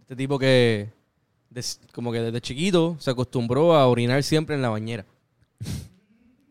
[0.00, 0.88] Este tipo que,
[1.50, 5.04] des- como que desde chiquito, se acostumbró a orinar siempre en la bañera.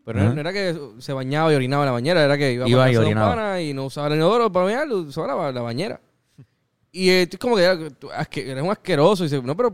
[0.04, 0.34] Pero Ajá.
[0.34, 2.96] no era que se bañaba y orinaba en la bañera, era que iba, Iba y
[2.96, 3.34] un orinaba.
[3.36, 6.00] pana y no usaba el inodoro para bañar, usaba la, la bañera.
[6.94, 9.24] Y eh, es como que era- tú asque- eres un asqueroso.
[9.24, 9.70] Y dice, no, pero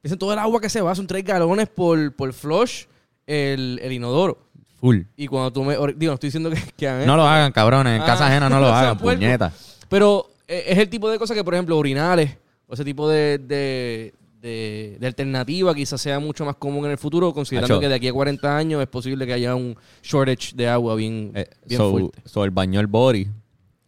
[0.00, 2.84] piensa en todo el agua que se va, son tres galones por, por flush
[3.26, 4.38] el, el inodoro.
[4.78, 5.00] Full.
[5.16, 5.76] Y cuando tú me...
[5.76, 7.96] or- Digo, no estoy diciendo que, que hagan No lo hagan, cabrones.
[7.96, 9.18] En Ah, casa ajena no lo hagan, puerco.
[9.18, 9.52] puñeta.
[9.88, 12.36] Pero eh, es el tipo de cosas que, por ejemplo, urinales
[12.68, 16.98] o ese tipo de, de, de- de alternativa quizás sea mucho más común en el
[16.98, 17.80] futuro, considerando Acho.
[17.80, 21.30] que de aquí a 40 años es posible que haya un shortage de agua bien,
[21.34, 22.20] Eh, bien so, fuerte.
[22.24, 23.28] so el baño del body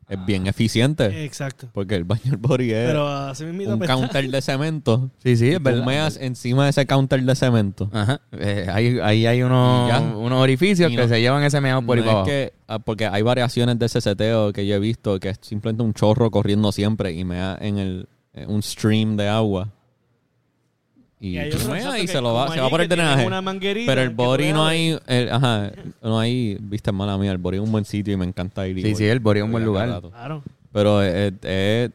[0.08, 1.24] es bien eficiente.
[1.24, 1.68] Exacto.
[1.72, 5.10] Porque el baño del body es Pero así mismo un counter de cemento.
[5.24, 6.12] Sí, sí, es verdad.
[6.20, 7.90] encima de ese counter de cemento.
[7.92, 8.20] Ajá.
[8.32, 12.06] Eh, ahí, ahí hay unos, unos orificios que se llevan ese meado por No ahí
[12.06, 12.26] para es abajo.
[12.26, 15.82] que, ah, porque hay variaciones de ese seteo que yo he visto que es simplemente
[15.82, 19.70] un chorro corriendo siempre y mea en el en un stream de agua.
[21.20, 21.40] Y, Y
[21.96, 23.24] y que se lo va, se va por el drenaje.
[23.86, 25.70] Pero el body no hay, el- ajá,
[26.02, 28.76] no hay, viste mala mía, el body es un buen sitio y me encanta ir.
[28.82, 29.88] Sí, sí, el body es un buen lugar.
[30.10, 30.42] Claro.
[30.72, 31.90] Pero es, es- es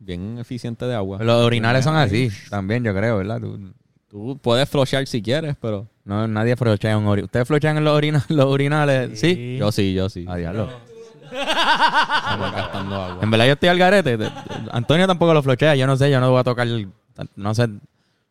[0.00, 1.22] bien eficiente de agua.
[1.22, 3.40] Los urinales son así, también, yo creo, ¿verdad?
[3.40, 3.72] Tú-
[4.08, 7.24] Tú puedes flushear si quieres, pero no, nadie flochea un orinal.
[7.26, 9.18] ¿Ustedes flochan en los, orina- los urinales?
[9.20, 9.56] Sí.
[9.58, 10.24] yo sí, yo sí.
[10.28, 10.70] A diablo.
[11.24, 13.18] Estamos gastando agua.
[13.22, 14.16] En verdad yo estoy al garete.
[14.16, 14.32] Te- te-
[14.70, 15.74] Antonio tampoco lo flochea.
[15.74, 16.66] Yo no sé, yo no voy a tocar...
[16.66, 16.88] el-
[17.34, 17.68] No sé.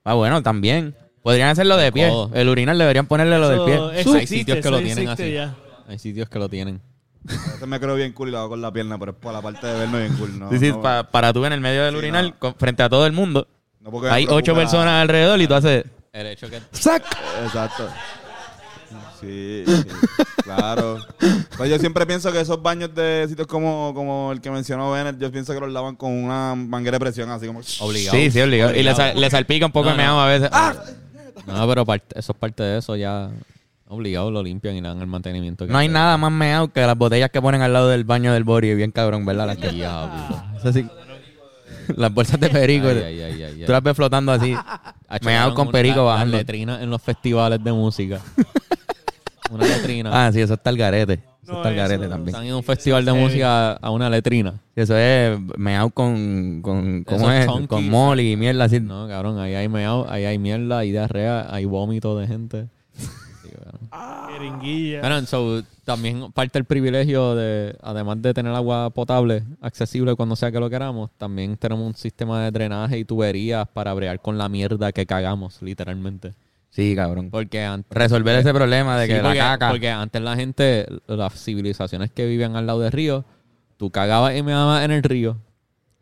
[0.05, 0.95] Ah, bueno, también.
[1.21, 2.07] Podrían hacerlo de pie.
[2.07, 2.31] codo.
[2.33, 3.99] El urinal deberían ponerle lo del pie.
[3.99, 5.33] eso Hay existe, sitios que eso lo tienen así.
[5.33, 5.55] ya.
[5.87, 6.79] Hay sitios que lo tienen.
[7.27, 9.33] A veces me creo bien cool y lo hago con la pierna, pero es por
[9.33, 10.37] la parte de verme bien cool.
[10.39, 12.35] No, Sí, sí, no, pa- para tú en el medio del Sí, urinal, no.
[12.39, 13.47] con- frente a todo el mundo.
[14.11, 15.85] Hay ocho la- personas alrededor y tú haces...
[16.13, 17.03] El hecho que ¡Sac!
[17.43, 17.89] Exacto.
[19.19, 19.83] Sí, sí,
[20.43, 20.99] claro.
[21.57, 25.17] Pues yo siempre pienso que esos baños de sitios como, como el que mencionó Bennett,
[25.19, 27.61] yo pienso que los lavan con una manguera de presión, así como...
[27.79, 28.17] obligado.
[28.17, 28.75] Sí, sí, obligado.
[28.75, 30.21] Y le, sal- le salpica un poco No, de meado no.
[30.21, 30.49] a veces.
[31.47, 33.29] No, pero parte- eso es parte de eso, ya
[33.87, 35.65] obligado lo limpian y le dan el mantenimiento.
[35.65, 35.93] que No hay sea.
[35.93, 38.73] nada más meado que las botellas que ponen al lado del baño del body.
[38.75, 39.47] Bien cabrón, ¿verdad?
[39.47, 39.69] Las que...
[40.73, 40.85] Sí.
[41.95, 42.87] Las bolsas de perico.
[42.87, 43.63] Ay, ay, ay, ay, ay.
[43.65, 44.55] Tú las ves flotando así.
[45.21, 46.31] Meado con perico la- bajando.
[46.37, 48.19] Las letrinas en los festivales de música.
[49.51, 50.25] una letrina.
[50.25, 51.19] Ah, sí, eso está el garete.
[51.47, 52.29] No, está el garete eso- también.
[52.35, 53.17] Están en un festival de Sí.
[53.17, 54.51] música a una letrina.
[54.75, 57.67] Sí, Eso es meado con, con ¿cómo Eso es chunky.
[57.67, 58.79] Con molly y mierda así.
[58.79, 62.67] No, cabrón, ahí hay meao, ahí hay mierda, hay diarrea, hay vómito de gente.
[62.93, 63.07] Sí.
[64.31, 65.01] Jeringuilla.
[65.01, 70.51] Pero, so, también parte del privilegio de, además de tener agua potable accesible cuando sea
[70.51, 74.49] que lo queramos, también tenemos un sistema de drenaje y tuberías para bregar con la
[74.49, 76.33] mierda que cagamos, literalmente.
[76.75, 77.29] Sí, cabrón.
[77.31, 77.89] Porque antes...
[77.95, 79.69] Resolver ese problema de Sí, que porque, la caca.
[79.69, 83.23] porque antes la gente, las civilizaciones que vivían al lado del río,
[83.77, 85.37] tú cagabas y meabas en el río.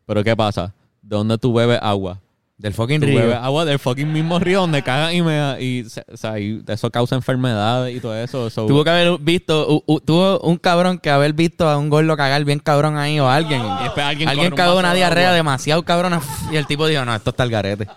[0.07, 0.73] Pero ¿qué pasa?
[1.03, 2.19] ¿De dónde tú bebes agua?
[2.57, 3.19] Del fucking Tú río.
[3.19, 5.59] bebes agua del fucking mismo río donde cagan y meas.
[5.62, 8.49] Y, o sea, y eso causa enfermedades y todo eso.
[8.49, 11.89] so- Tuvo que haber visto, u- u- tuvo un cabrón que haber visto a un
[11.89, 13.62] gordo cagar bien cabrón ahí o alguien.
[13.62, 17.43] Y alguien alguien cagó una diarrea demasiado cabrona y el tipo dijo, no, esto está
[17.43, 17.88] el garete.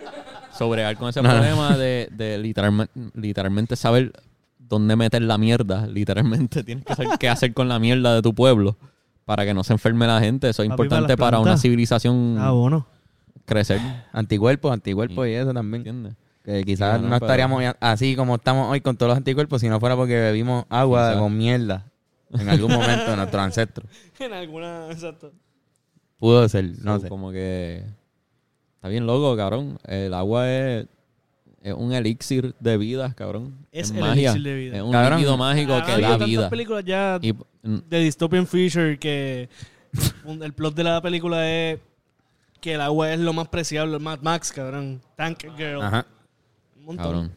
[0.57, 1.29] Sobregar con ese No.
[1.31, 4.13] problema de, de literalmente, literalmente saber
[4.59, 5.87] dónde meter la mierda.
[5.87, 8.77] Literalmente tienes que saber qué hacer con la mierda de tu pueblo
[9.25, 10.49] para que no se enferme la gente.
[10.49, 12.87] Eso es Papi, importante para una civilización Ah, bueno.
[13.45, 13.81] crecer.
[14.13, 15.81] Anticuerpos, anticuerpos y eso también.
[15.81, 16.15] ¿Entiendes?
[16.45, 19.61] Que quizás Sí, no, no, pero- estaríamos así como estamos hoy con todos los anticuerpos
[19.61, 21.23] si no fuera porque bebimos agua Exacto.
[21.23, 21.87] con mierda
[22.33, 23.89] en algún momento de nuestros ancestros.
[24.21, 24.87] En alguna.
[24.91, 25.33] Exacto.
[26.19, 27.09] Pudo ser, no So, sé.
[27.09, 27.85] Como que
[28.87, 29.79] está bien loco, cabrón.
[29.85, 30.87] El agua es,
[31.63, 33.67] es un elixir de vida, cabrón.
[33.73, 34.31] Es el magia.
[34.31, 34.77] elixir de vida.
[34.77, 35.19] Es un Cabrón.
[35.19, 36.51] líquido mágico Ah, que da tantas vida.
[36.51, 39.49] películas ya Y, mm, de Dystopian Future que
[40.25, 41.81] un- el plot de la película es
[42.61, 45.01] que el agua es lo más preciable, Mad Max, cabrón.
[45.17, 45.83] Tank Girl.
[45.83, 46.07] Ajá.
[46.79, 47.05] Un montón.
[47.05, 47.33] cabrón.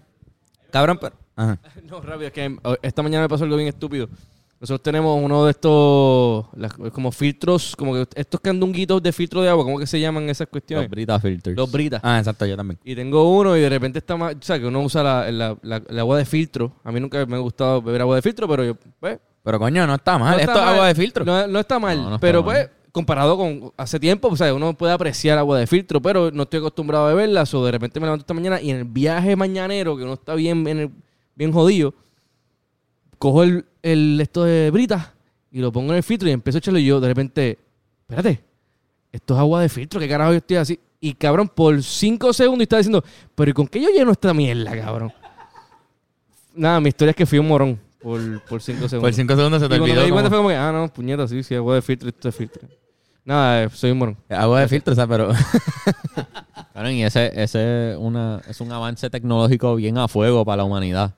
[0.71, 1.15] Cabrón, pero...
[1.35, 1.57] Ajá.
[1.89, 4.07] No, rápido, es que eh, esta mañana me pasó algo bien estúpido.
[4.61, 9.47] Nosotros tenemos uno de estos, las- como filtros, como que estos candunguitos de filtro de
[9.49, 10.89] agua, ¿cómo que se llaman esas Los cuestiones?
[10.89, 11.55] Brita Filters.
[11.55, 12.01] Los britas.
[12.03, 12.77] Ah, exacto, yo también.
[12.83, 15.57] Y tengo uno y de repente está más, o sea, que uno usa la, la-
[15.61, 16.73] la- el agua de filtro.
[16.83, 19.87] A mí nunca me ha gustado beber agua de filtro, pero yo, pues, Pero coño,
[19.87, 20.31] no está mal.
[20.35, 20.73] no está Esto es mal.
[20.75, 21.23] agua de filtro.
[21.25, 22.53] No, no está mal, No, no está pero mal.
[22.55, 26.43] pues, comparado con hace tiempo, o sea, uno puede apreciar agua de filtro, pero no
[26.43, 29.37] estoy acostumbrado a beberla, o de repente me levanto esta mañana y en el viaje
[29.37, 30.91] mañanero, que uno está bien, en el-
[31.35, 31.93] bien jodido,
[33.19, 35.13] cojo el, el esto de brita
[35.51, 37.59] y lo pongo en el filtro y empiezo a echarlo y yo de repente,
[38.01, 38.43] espérate,
[39.11, 40.79] esto es agua de filtro, ¿qué carajo yo estoy así?
[41.01, 43.03] Y cabrón, por cinco segundos estaba diciendo,
[43.35, 45.13] pero ¿y con qué yo lleno esta mierda, cabrón?
[46.55, 49.01] Nada, mi historia es que fui un morón por, por cinco segundos.
[49.01, 49.99] Por cinco segundos se Y te cuando olvidó.
[50.01, 52.09] me di cuenta como- fue como que, ah, no, puñeta, sí, sí, agua de filtro,
[52.09, 52.67] esto es filtro.
[53.23, 54.17] Nada, eh, soy un morón.
[54.29, 55.29] Agua de filtro, o sea, pero...
[56.73, 61.15] Cabrón, y ese, ese una, es un avance tecnológico bien a fuego para la humanidad.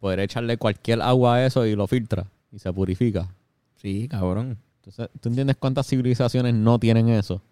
[0.00, 3.28] Poder echarle cualquier agua a eso y lo filtra y se purifica.
[3.76, 4.58] Sí, cabrón.
[4.84, 7.42] Entonces, ¿tú entiendes cuántas civilizaciones no tienen eso?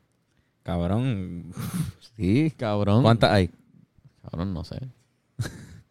[0.62, 1.52] Cabrón.
[2.16, 2.50] Sí.
[2.56, 3.02] Cabrón.
[3.02, 3.50] ¿Cuántas hay?
[4.22, 4.76] Cabrón, no sé.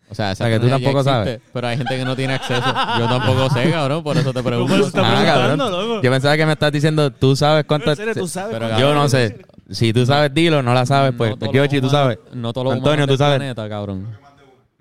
[0.10, 1.42] O sea, esa sea, que tú tampoco existe, sabes.
[1.54, 2.66] Pero hay gente que no tiene acceso.
[2.98, 4.76] Yo tampoco sé, cabrón, por eso te pregunto.
[4.88, 5.60] Está Ah, cabrón.
[5.60, 6.02] loco.
[6.02, 8.00] Yo pensaba que me estás diciendo, tú sabes cuántas.
[8.00, 8.58] en serio, tú sabes.
[8.58, 9.46] Pero, Yo no sé.
[9.70, 10.64] Si tú sabes, dilo.
[10.64, 11.30] No la sabes, pues.
[11.30, 12.18] No todos Yoshi, los tú sabes.
[12.34, 13.38] No todos los Antonio, tú sabes.
[13.38, 14.18] planeta, cabrón.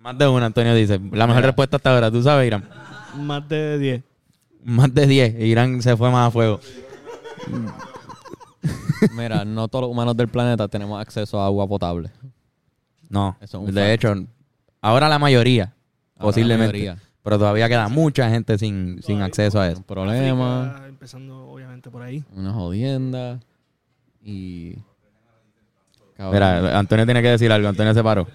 [0.05, 0.99] Más de una, Antonio dice.
[1.13, 1.47] La mejor Mira.
[1.49, 2.11] respuesta hasta ahora.
[2.11, 2.69] ¿Tú sabes, Irán?
[3.17, 4.03] Más de 10.
[4.65, 5.41] Más de 10.
[5.41, 6.61] Irán se fue más a fuego.
[9.17, 12.11] Mira, no todos los humanos del planeta tenemos acceso a agua potable.
[13.09, 13.37] No.
[13.41, 13.93] Eso es un de fact.
[13.95, 14.15] hecho,
[14.81, 15.75] ahora la mayoría.
[16.17, 16.67] Ahora posiblemente.
[16.67, 17.09] la mayoría.
[17.23, 19.79] Pero todavía queda mucha gente sin, sin acceso a eso.
[19.79, 22.23] Un problema, África, Empezando, obviamente, por ahí.
[22.35, 23.41] una jodienda
[24.23, 24.77] y...
[26.17, 26.35] Cabrón.
[26.35, 27.69] Mira, Antonio tiene que decir algo.
[27.69, 28.27] Antonio se paró.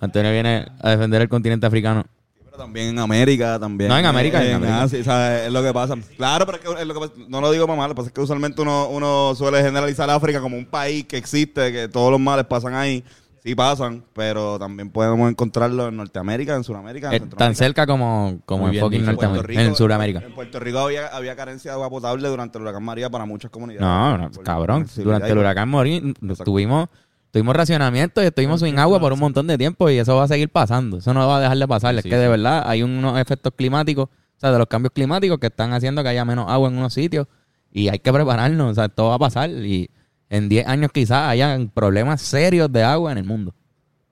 [0.00, 2.04] Antonio viene a defender el continente africano.
[2.44, 3.88] Pero también en América, también.
[3.90, 5.44] No, en América, en En, América.
[5.44, 5.94] Es lo que pasa.
[6.16, 7.98] Claro, pero es que es lo que pasa- no lo digo para mal, lo que
[7.98, 11.88] pasa es que usualmente uno, uno suele generalizar África como un país que existe, que
[11.88, 13.04] todos los males pasan ahí.
[13.44, 18.40] Sí pasan, pero también podemos encontrarlo en Norteamérica, en Sudamérica, en Es tan cerca como,
[18.44, 19.04] como en fucking.
[19.06, 19.62] Norteamérica.
[19.62, 20.18] En Sudamérica.
[20.26, 23.50] En Puerto Rico había, había carencia de agua potable durante el huracán María para muchas
[23.52, 23.80] comunidades.
[23.86, 24.86] No, no, cabrón.
[24.96, 26.44] Durante el huracán Exacto.
[26.44, 26.88] tuvimos,
[27.30, 30.28] tuvimos racionamiento y estuvimos sin agua por un montón de tiempo y eso va a
[30.28, 30.98] seguir pasando.
[30.98, 31.92] Eso no va a dejar de pasar.
[31.94, 34.92] Sí, es sí, que de verdad hay unos efectos climáticos, o sea, de los cambios
[34.92, 37.26] climáticos que están haciendo que haya menos agua en unos sitios
[37.70, 38.70] y hay que prepararnos.
[38.72, 39.90] O sea, todo va a pasar y
[40.30, 43.54] en 10 años quizás hayan problemas serios de agua en el mundo.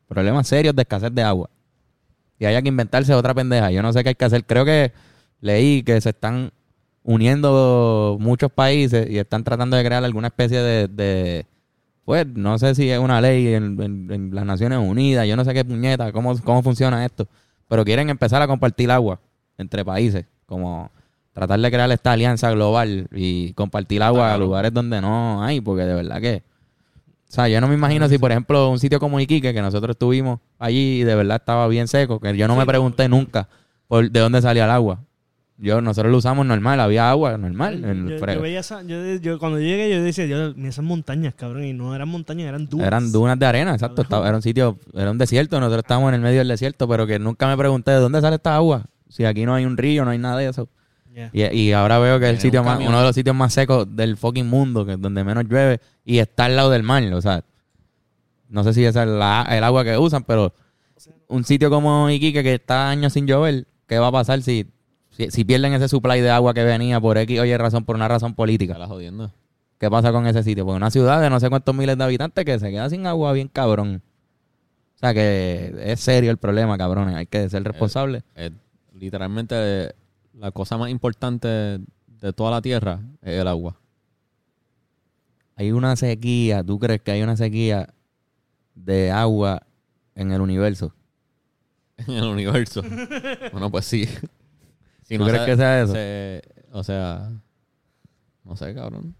[0.09, 1.50] Problemas serios de escasez de agua.
[2.38, 3.70] Y haya que inventarse otra pendeja.
[3.70, 4.44] Yo no sé qué hay que hacer.
[4.44, 4.92] Creo que
[5.40, 6.52] leí que se están
[7.16, 11.46] uniendo muchos países y están tratando de crear alguna especie de, de-
[12.06, 15.44] pues, no sé si es una ley en, en- en las Naciones Unidas, yo no
[15.44, 17.26] sé qué puñeta, cómo, cómo funciona esto,
[17.68, 19.20] pero quieren empezar a compartir agua
[19.58, 20.90] entre países, como
[21.34, 25.82] tratar de crear esta alianza global y compartir agua a lugares donde no hay, porque
[25.84, 26.42] de verdad que,
[27.28, 29.94] o sea, yo no me imagino si, por ejemplo, un sitio como Iquique, que nosotros
[29.94, 33.48] estuvimos allí y de verdad estaba bien seco, que yo no me pregunté nunca
[33.88, 35.00] por de dónde salía el agua.
[35.58, 37.82] Yo, nosotros lo usamos normal, había agua normal.
[37.82, 41.32] en el Yo, yo veía esa, yo, yo- cuando llegué, yo decía, yo, esas montañas,
[41.34, 42.86] cabrón, y no eran montañas, eran dunas.
[42.86, 44.02] Eran dunas de arena, exacto.
[44.02, 45.58] Estaba- era un sitio, era un desierto.
[45.58, 48.36] Nosotros estábamos en el medio del desierto, pero que nunca me pregunté de dónde sale
[48.36, 48.84] esta agua.
[49.08, 50.68] Si aquí no hay un río, no hay nada de eso.
[51.14, 51.30] Yeah.
[51.32, 53.54] Y, y ahora veo que es el sitio un más, uno de los sitios más
[53.54, 57.02] secos del fucking mundo, que es donde menos llueve, y está al lado del mar.
[57.14, 57.42] O sea,
[58.50, 60.52] no sé si esa es la- el agua que usan, pero
[61.28, 64.66] un sitio como Iquique que está años sin llover, ¿qué va a pasar si,
[65.16, 68.09] si, si pierden ese supply de agua que venía por X oye razón, por una
[68.09, 68.76] razón política?
[68.79, 69.33] La jodiendo.
[69.79, 70.64] ¿Qué pasa con ese sitio?
[70.64, 73.33] Pues una ciudad de no sé cuántos miles de habitantes que se queda sin agua
[73.33, 74.02] bien cabrón.
[74.94, 77.14] O sea que es serio el problema, cabrones.
[77.14, 78.22] Hay que ser responsables.
[78.35, 78.50] Eh,
[78.94, 79.92] literalmente, eh,
[80.35, 83.76] la cosa más importante de toda la Tierra es el agua.
[85.57, 86.64] Hay una sequía.
[86.64, 87.92] ¿Tú crees que hay una sequía
[88.74, 89.66] de agua
[90.14, 90.94] en el universo?
[91.98, 92.83] en el universo.
[93.52, 94.09] bueno, pues sí.
[95.08, 95.92] Si ¿Tú crees que sea eso?
[95.92, 96.42] se-
[96.72, 97.30] o sea,
[98.44, 99.14] no sé, cabrón.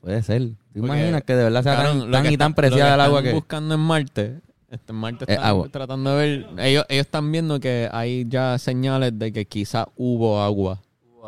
[0.00, 0.42] Puede ser.
[0.42, 2.94] ¿Tú Porque, imaginas que de verdad sea Cabrón, tan, lo tan que y tan preciada
[2.94, 3.34] el agua están que...
[3.34, 5.68] buscando en Marte, este, en Marte Es están agua.
[5.70, 10.40] tratando de ver, ellos, ellos están viendo que hay ya señales de que quizá hubo
[10.40, 10.80] agua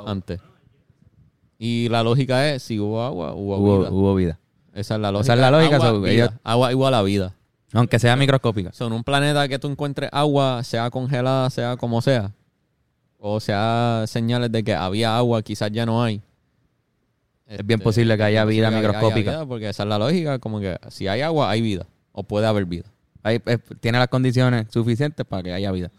[0.07, 0.41] antes.
[1.59, 3.91] Y la lógica es, si hubo agua, hubo, Hubo, vida.
[3.91, 4.39] hubo vida.
[4.73, 5.35] Esa es la Esa lógica.
[5.35, 6.13] es la lógica, Agua, so, vida.
[6.13, 7.35] ellos- agua igual a vida.
[7.73, 8.73] Aunque sea microscópica.
[8.73, 12.33] Son un planeta que tú encuentres agua, sea congelada, sea como sea,
[13.21, 16.23] o sea señales de que había agua, quizás ya no hay.
[17.47, 19.31] Es bien posible que haya vida microscópica.
[19.33, 22.47] vida, porque esa es la lógica, como que si hay agua, hay vida, o puede
[22.47, 22.85] haber vida.
[23.23, 25.91] Hay- eh, tiene las condiciones suficientes para que haya vida.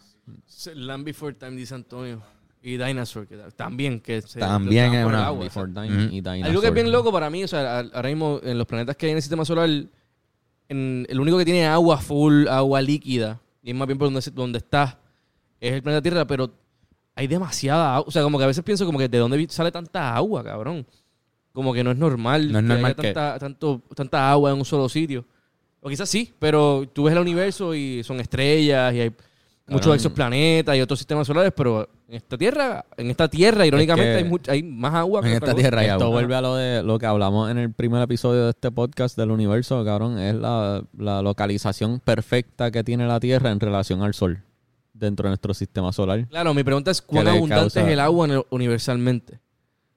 [0.73, 2.21] Land Before Time, dice Antonio.
[2.63, 3.99] Y Dinosaur, que también.
[3.99, 5.83] Que se, También es una- agua, Before o sea.
[5.83, 6.45] Time y Dinosaur.
[6.45, 9.07] Algo que es bien loco para mí, o sea, ahora mismo en los planetas que
[9.07, 9.67] hay en el sistema solar,
[10.69, 14.21] en, el único que tiene agua full, agua líquida, y es más bien por donde,
[14.31, 14.99] donde está,
[15.59, 16.53] es el planeta Tierra, pero
[17.15, 18.07] hay demasiada agua.
[18.07, 20.85] O sea, como que a veces pienso como que de dónde sale tanta agua, cabrón.
[21.53, 24.57] Como que no es normal, No es normal haya que- tanta, tanto, tanta agua en
[24.57, 25.25] un solo sitio.
[25.81, 29.09] O quizás sí, pero tú ves el universo y son estrellas y hay
[29.67, 29.95] muchos Cabrón.
[29.95, 34.29] exoplanetas y otros sistemas solares, pero en esta tierra, en esta tierra, irónicamente, que- hay,
[34.29, 36.07] much- hay más agua que En esta tierra hay Esto agua.
[36.15, 39.31] vuelve a lo de lo que hablamos en el primer episodio de este podcast del
[39.31, 40.19] universo, cabrón.
[40.19, 44.43] Es la, la localización perfecta que tiene la Tierra en relación al Sol
[45.05, 46.27] dentro de nuestro sistema solar.
[46.27, 49.39] Claro, mi pregunta es cuán abundante causa- es el agua en el- universalmente.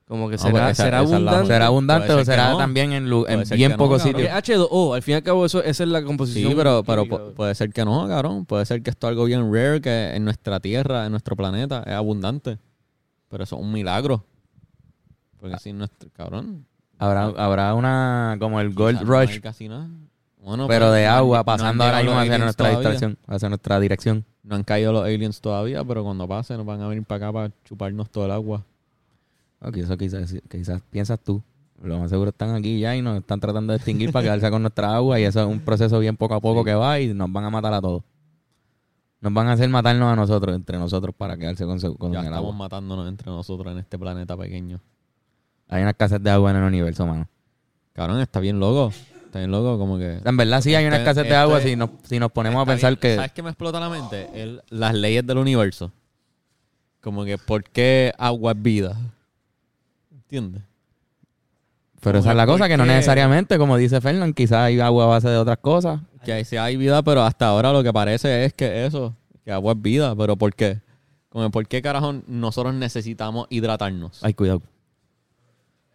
[0.06, 1.46] Como que será, pero esa- será abundante.
[1.46, 2.58] ¿Será abundante o será no.
[2.58, 4.28] también en, en bien no, pocos sitios?
[4.30, 6.50] Porque H2O, al fin y al cabo, eso, esa es la composición.
[6.52, 7.22] Sí, pero, pero química.
[7.24, 8.44] pu- puede ser que no, cabrón.
[8.44, 11.82] Puede ser que esto es algo bien rare, que en nuestra tierra, en nuestro planeta,
[11.86, 12.58] es abundante.
[13.30, 14.26] Pero eso es un milagro.
[15.40, 16.66] Porque si nuestro, cabrón.
[16.98, 19.88] Habrá, habrá una, como el Gold quizás no hay Rush, casi nada.
[20.44, 24.26] Bueno, pero pues, de agua, no pasando ahora mismo hacia nuestra distracción, hacia nuestra dirección.
[24.42, 27.32] No han caído los aliens todavía, pero cuando pasen nos van a venir para acá
[27.32, 28.62] para chuparnos todo el agua.
[29.60, 31.42] Ok, eso quizás, quizás piensas tú.
[31.82, 34.60] Lo más seguro están aquí ya y nos están tratando de extinguir para quedarse con
[34.60, 37.32] nuestra agua y eso es un proceso bien poco a poco que va y nos
[37.32, 38.02] van a matar a todos.
[39.22, 42.26] Nos van a hacer matarnos a nosotros, entre nosotros, para quedarse con, con ya el
[42.26, 42.52] estamos agua.
[42.52, 44.78] matándonos entre nosotros en este planeta pequeño.
[45.68, 47.26] Hay una escasez de agua en el universo, mano.
[47.94, 48.92] Cabrón, está bien loco.
[49.34, 50.20] Está bien loco, como que.
[50.24, 52.62] En verdad sí hay una Este- escasez de agua este- si nos, si nos ponemos
[52.62, 53.00] a pensar bien.
[53.00, 53.16] que...
[53.16, 54.30] ¿Sabes qué me explota la mente?
[54.32, 55.90] El- las leyes del universo.
[57.00, 58.96] Como que, ¿por qué agua es vida?
[60.12, 60.62] ¿Entiendes?
[62.00, 65.02] Pero esa es la ¿por cosa, que no necesariamente, como dice Fernán, quizás hay agua
[65.02, 66.00] a base de otras cosas.
[66.24, 69.50] Que ahí sí hay vida, pero hasta ahora lo que parece es que eso, que
[69.50, 70.14] agua es vida.
[70.14, 70.80] ¿Pero por qué?
[71.28, 74.22] Como, ¿por qué carajo nosotros necesitamos hidratarnos?
[74.22, 74.62] Ay, cuidado.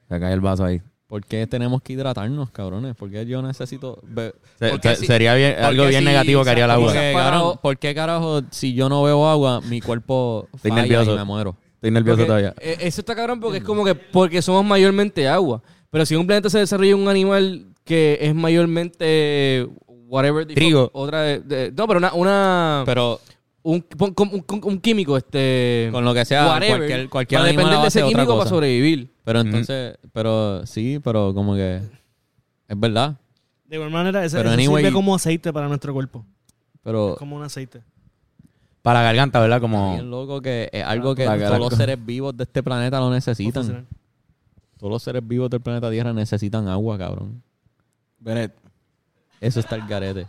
[0.09, 0.81] Se cae el vaso ahí.
[1.09, 2.95] ¿Por qué tenemos que hidratarnos, cabrones?
[2.95, 3.97] ¿Por qué yo necesito...
[4.03, 6.71] be- Se- porque se- si- sería bien- porque algo bien si- negativo que haría el
[6.71, 7.59] agua.
[7.59, 11.13] ¿Por qué carajo si yo no bebo agua, mi cuerpo Estoy falla nervioso.
[11.15, 11.55] y me muero?
[11.73, 12.53] Estoy nervioso Porque, todavía.
[12.61, 15.63] eh, Eso está cabrón porque es como que porque somos mayormente agua.
[15.89, 20.89] Pero si en un planeta se desarrolla un animal que es mayormente whatever the Trigo.
[20.93, 23.19] otra de- de- no, pero una, una Pero
[23.63, 27.41] un, pon- con- un, con- un químico este con lo que sea, whatever, cualquier, cualquier
[27.41, 28.49] va a animal depender de ese otra químico para cosa.
[28.49, 29.09] sobrevivir.
[29.29, 31.83] Pero entonces, pero sí, pero como que
[32.67, 33.15] es verdad.
[33.67, 36.25] De igual manera, ese, Pero eso anyway- sirve como aceite para nuestro cuerpo.
[36.81, 37.83] Pero Como un aceite.
[38.81, 39.61] Para la garganta, ¿verdad?
[39.61, 39.93] Como...
[39.93, 43.85] bien loco que es algo que todos los seres vivos de este planeta lo necesitan.
[44.79, 47.43] Todos los seres vivos del planeta Tierra necesitan agua, cabrón.
[48.17, 48.55] Bennett,
[49.39, 50.25] Eso está el garete.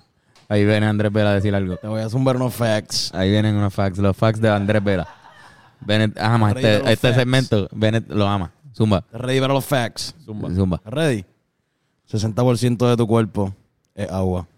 [0.46, 1.78] Ahí viene Andrés Vela a decir algo.
[1.78, 3.14] te voy a zumbar unos facts.
[3.14, 5.08] Ahí vienen unos facts, los facts de Andrés Vela.
[5.80, 7.16] Bennett ama este, este facts.
[7.16, 7.66] segmento.
[7.72, 8.52] Bennett lo ama.
[8.80, 9.04] Zumba.
[9.12, 10.14] Ready para los facts.
[10.24, 10.48] Zumba.
[10.54, 10.80] Zumba.
[10.86, 11.26] Ready.
[12.10, 13.54] 60% de tu cuerpo
[13.94, 14.48] es agua.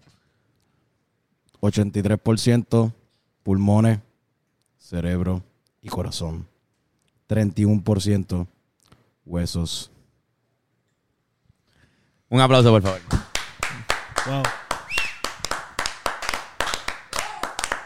[1.59, 2.93] 83%
[3.43, 3.99] pulmones,
[4.77, 5.43] cerebro
[5.81, 6.47] y corazón.
[7.27, 8.47] 31%
[9.25, 9.91] huesos.
[12.29, 13.01] Un aplauso, por favor.
[14.25, 14.43] Wow.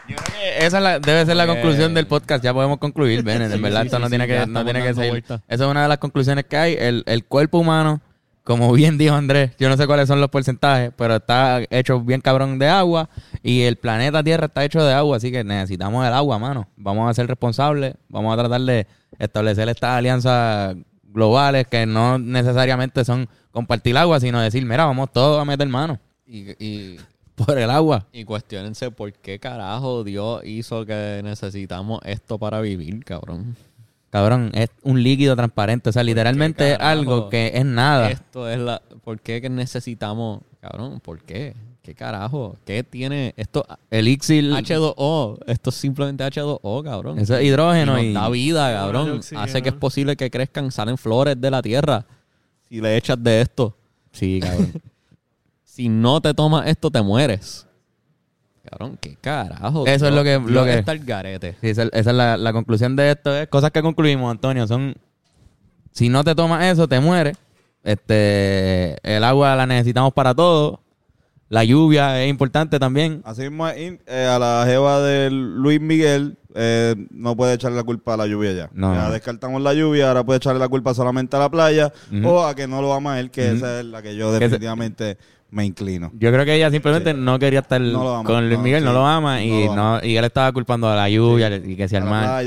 [0.08, 2.42] Yo creo que esa es la- debe ser la conclusión del podcast.
[2.44, 3.50] Ya podemos concluir, Bennett.
[3.52, 5.10] En Sí, verdad, sí, esto sí, no tiene que, no tiene que ser.
[5.10, 5.40] vueltas.
[5.48, 6.76] Esa es una de las conclusiones que hay.
[6.78, 8.00] El, el cuerpo humano,
[8.44, 12.20] como bien dijo Andrés, yo no sé cuáles son los porcentajes, pero está hecho bien
[12.20, 13.08] cabrón de agua.
[13.42, 16.68] Y el planeta Tierra está hecho de agua, así que necesitamos el agua, mano.
[16.76, 17.94] Vamos a ser responsables.
[18.08, 18.86] Vamos a tratar de
[19.18, 25.40] establecer estas alianzas globales que no necesariamente son compartir agua, sino decir, mira, vamos todos
[25.40, 27.00] a meter mano Y, y,
[27.46, 28.06] por el agua.
[28.12, 33.56] y cuestionense por qué carajo Dios hizo que necesitamos esto para vivir, cabrón.
[34.10, 35.90] Cabrón, es un líquido transparente.
[35.90, 38.10] O sea, literalmente es algo que es nada.
[38.10, 38.80] Esto es la...
[39.04, 40.40] ¿Por qué que necesitamos?
[40.60, 41.54] Cabrón, ¿por qué?
[41.82, 42.56] ¿Qué carajo?
[42.64, 43.66] ¿Qué tiene esto?
[43.90, 44.50] Elixir.
[44.50, 45.38] H2O.
[45.46, 47.18] Esto es simplemente H2O, cabrón.
[47.18, 49.20] Eso es hidrógeno Y da vida, cabrón.
[49.36, 52.04] Hace que es posible que crezcan, salen flores de la tierra.
[52.68, 53.76] Si le echas de esto.
[54.12, 54.72] Sí, cabrón.
[55.78, 57.64] Si no te tomas esto, te mueres.
[58.68, 59.86] Cabrón, qué carajo.
[59.86, 61.54] Eso es lo que- lo que- está el garete.
[61.60, 63.32] Sí, esa, esa es la, la conclusión de esto.
[63.32, 64.66] Es cosas que concluimos, Antonio.
[64.66, 64.96] Son.
[65.92, 67.36] Si no te tomas eso, te mueres.
[67.84, 68.96] Este.
[69.04, 70.80] El agua la necesitamos para todo.
[71.48, 73.22] La lluvia es importante también.
[73.24, 77.76] Así mismo es in- eh, a la jeva de Luis Miguel eh, no puede echarle
[77.76, 78.70] la culpa a la lluvia ya.
[78.72, 78.92] No.
[78.94, 81.92] Ya descartamos la lluvia, ahora puede echarle la culpa solamente a la playa
[82.24, 85.16] o a que no lo ama él, que esa es la que yo se- definitivamente
[85.50, 86.10] me inclino.
[86.14, 87.16] Yo creo que ella simplemente Sí.
[87.18, 88.94] no quería estar No lo ama, con Luis Miguel, no sí.
[88.96, 89.42] lo ama.
[89.42, 90.00] Y, no, ama.
[90.04, 92.44] y él estaba culpando a la lluvia y que la mar.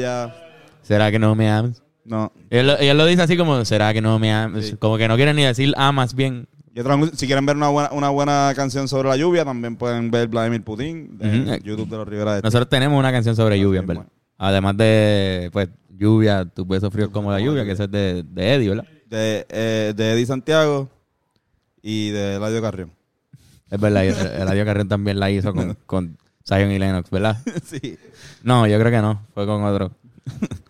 [0.82, 1.82] ¿Será que no me amas?
[2.04, 2.32] no.
[2.50, 4.76] Él, lo- ella lo dice así como, ¿será que no me amas?
[4.80, 6.48] Como que no quiere ni decir amas bien.
[6.74, 10.10] Y otra, si quieren ver una buena, una buena canción sobre la lluvia, también pueden
[10.10, 11.64] ver Vladimir Putin Ujú.
[11.66, 14.04] YouTube de los Rivera de Nosotros tenemos una canción sobre lluvia, en verdad.
[14.04, 14.22] bueno.
[14.38, 18.54] Además de, pues, lluvia, tus besos fríos como la lluvia, que ese es de, de
[18.56, 18.86] Eddie, ¿verdad?
[19.08, 20.90] de, eh, de Eddie Santiago
[21.82, 22.92] y de Eladio Carrión.
[23.70, 26.18] Es verdad, Eladio Carrión también la hizo con, con
[26.48, 27.38] Zion y Lennox, ¿verdad?
[27.64, 27.98] sí.
[28.44, 29.92] No, yo creo que no, fue con otro.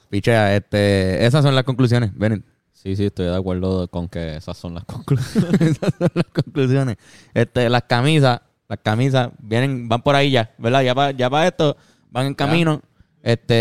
[0.09, 2.43] Pichea, este, esas son las conclusiones, ven,
[2.81, 5.61] Sí, sí, estoy de acuerdo con que esas son las conclusiones.
[5.61, 6.97] esas son las conclusiones.
[7.31, 10.81] Este, las camisas, las camisas vienen, van por ahí ya, ¿verdad?
[10.81, 11.77] Ya para ya pa esto,
[12.09, 12.81] van en camino.
[13.23, 13.53] Este.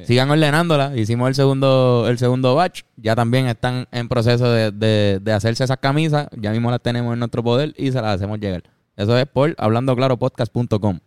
[0.00, 0.04] Eh.
[0.06, 0.96] Sigan ordenándola.
[0.96, 2.82] Hicimos el segundo, el segundo batch.
[2.96, 6.28] Ya también están en proceso de, de- de hacerse esas camisas.
[6.36, 8.62] Ya mismo las tenemos en nuestro poder y se las hacemos llegar.
[8.96, 10.98] Eso es por hablandoclaropodcast.com.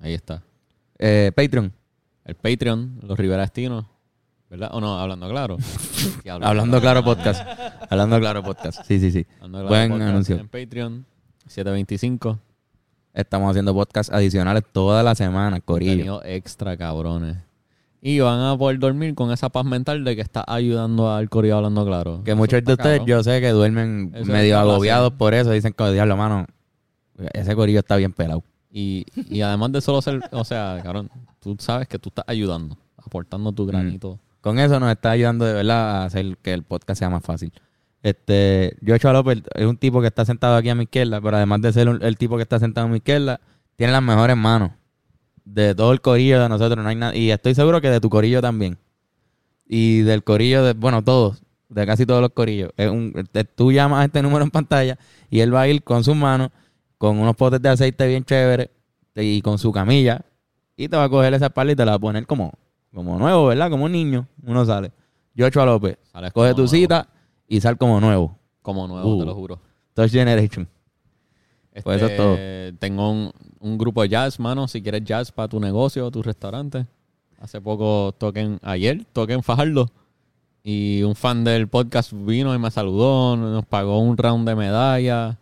[0.00, 0.42] Ahí está.
[0.98, 1.72] Eh, Patreon.
[2.24, 3.86] El Patreon, los Rivera Estinos.
[4.50, 4.70] ¿Verdad?
[4.72, 5.56] O no, hablando claro.
[6.42, 7.46] Hablando Claro Podcast.
[7.90, 8.82] Hablando Claro Podcast.
[8.86, 9.26] Sí, sí, sí.
[9.40, 10.36] Hablando Buen anuncio.
[10.36, 11.04] En Patreon,
[11.46, 12.38] 725.
[13.14, 16.22] Estamos haciendo podcasts adicionales toda la semana, Corillo.
[16.24, 17.36] Extra, cabrones.
[18.00, 21.56] Y van a poder dormir con esa paz mental de que está ayudando al corillo
[21.56, 22.22] hablando claro.
[22.24, 25.50] Que Eso muchos de ustedes, yo sé que duermen Eso medio agobiados por eso.
[25.50, 26.46] Dicen que, diablo, mano,
[27.32, 28.44] ese corillo está bien pelado.
[28.70, 32.76] Y, y además de solo ser, o sea, cabrón, tú sabes que tú estás ayudando,
[32.96, 33.54] aportando Mm.
[33.54, 34.20] tu granito.
[34.40, 37.52] Con eso nos está ayudando de verdad a hacer que el podcast sea más fácil.
[38.02, 41.60] Este, Joshua López es un tipo que está sentado aquí a mi izquierda, pero además
[41.62, 43.40] de ser un- el tipo que está sentado a mi izquierda,
[43.76, 44.70] tiene las mejores manos
[45.44, 46.82] de todo el corillo de nosotros.
[46.82, 48.78] No hay nada, y estoy seguro que de tu corillo también.
[49.66, 52.70] Y del corillo de, bueno, todos, de casi todos los corillos.
[52.76, 55.82] Es un, te- tú llamas a este número en pantalla y él va a ir
[55.82, 56.50] con sus manos,
[56.96, 58.70] con unos potes de aceite bien chéveres
[59.14, 60.22] y con su camilla
[60.76, 62.52] y te va a coger esa espalda y te la va a poner como,
[62.94, 63.68] como nuevo, ¿verdad?
[63.70, 64.26] Como un niño.
[64.44, 64.92] Uno sale.
[65.36, 66.68] Joshua López, Sales coge tu nuevo.
[66.68, 67.08] cita
[67.48, 68.38] y sal como nuevo.
[68.62, 69.18] Como nuevo, Uh.
[69.20, 69.60] te lo juro.
[69.94, 70.68] Touch Generation.
[71.82, 72.32] Pues eso es todo.
[72.34, 74.66] Este, Tengo un, un grupo de jazz, mano.
[74.68, 76.86] Si quieres jazz para tu negocio, tu restaurante.
[77.40, 79.90] Hace poco toquen, ayer toquen Fajardo.
[80.64, 85.38] Y un fan del podcast vino y me saludó, nos pagó un round de medalla.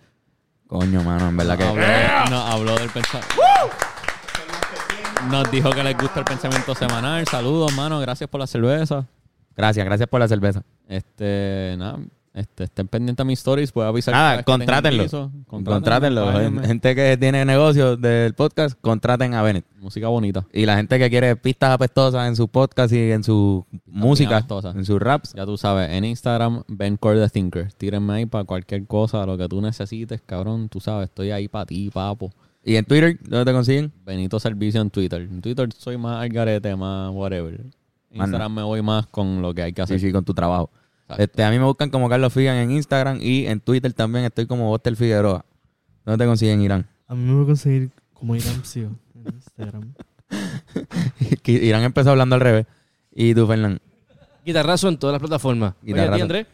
[0.68, 1.64] Coño, mano, en verdad que...
[1.64, 1.82] Habló,
[2.30, 3.34] no, habló del pensamiento.
[5.30, 7.26] Nos dijo que les gusta el pensamiento semanal.
[7.26, 7.98] Saludos, mano.
[7.98, 9.07] Gracias por la cerveza.
[9.57, 10.62] Gracias, gracias por la cerveza.
[10.88, 11.98] Este, nada.
[12.34, 13.72] Este, estén pendientes a mis stories.
[13.72, 14.12] Puedo avisar.
[14.12, 15.02] Nada, tengan contrátenlo.
[15.04, 15.32] piso.
[15.46, 16.30] Contrátenlo.
[16.64, 19.64] Gente que tiene negocios del podcast, contraten a Bennett.
[19.80, 20.44] Música bonita.
[20.52, 24.76] Y la gente que quiere pistas apestosas en su podcast y en su música, apestosas.
[24.76, 27.72] en sus raps, Ya tú sabes, en Instagram, Ben Core the Thinker.
[27.72, 30.68] Tírenme ahí para cualquier cosa, lo que tú necesites, cabrón.
[30.68, 32.30] Tú sabes, estoy ahí para ti, papo.
[32.62, 33.92] Y en Twitter, ¿dónde te consiguen?
[34.04, 35.22] Benito Servicio en Twitter.
[35.22, 37.61] En Twitter soy más algarete, más whatever.
[38.16, 40.00] Instagram me voy más con lo que hay que hacer.
[40.00, 40.70] Sí, sí, con tu trabajo.
[41.02, 41.22] Exacto.
[41.22, 44.46] Este, a mí me buscan como Carlos Figan en Instagram y en Twitter también estoy
[44.46, 45.44] como Boster Figueroa.
[46.04, 46.86] ¿Dónde te consiguen, Irán?
[47.06, 49.94] A mí me voy a conseguir como Irán Psio en Instagram.
[51.44, 52.66] Irán empezó hablando al revés.
[53.12, 53.80] Y tú, Fernán.
[54.44, 55.74] Guitarrazo en todas las plataformas.
[55.82, 56.22] Oye, ¿a ti, Guitarrazo.
[56.22, 56.46] Andrés?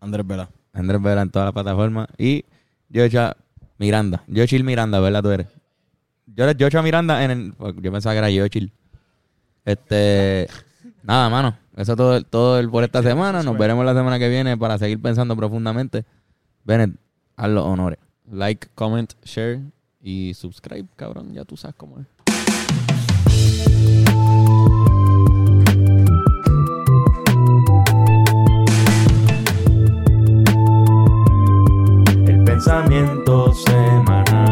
[0.00, 0.48] Andrés Vela.
[0.72, 2.08] Andrés Vera en todas las plataformas.
[2.18, 2.44] Y
[2.88, 3.36] Yocha
[3.78, 4.22] Miranda.
[4.26, 5.22] Yochil Miranda, ¿verdad?
[5.22, 5.46] Tú eres.
[6.26, 7.54] Yo eres Yocha Miranda en el.
[7.80, 8.72] Yo pensaba que era Yochil.
[9.64, 10.48] Este.
[11.02, 11.56] Nada, mano.
[11.76, 13.42] Eso todo, todo el por esta semana.
[13.42, 16.04] Nos veremos la semana que viene para seguir pensando profundamente.
[16.64, 16.96] Bennett,
[17.36, 17.98] haz los honores.
[18.30, 19.60] Like, comment, share
[20.00, 21.32] y subscribe, cabrón.
[21.32, 22.06] Ya tú sabes cómo es.
[32.26, 34.49] El pensamiento semanal.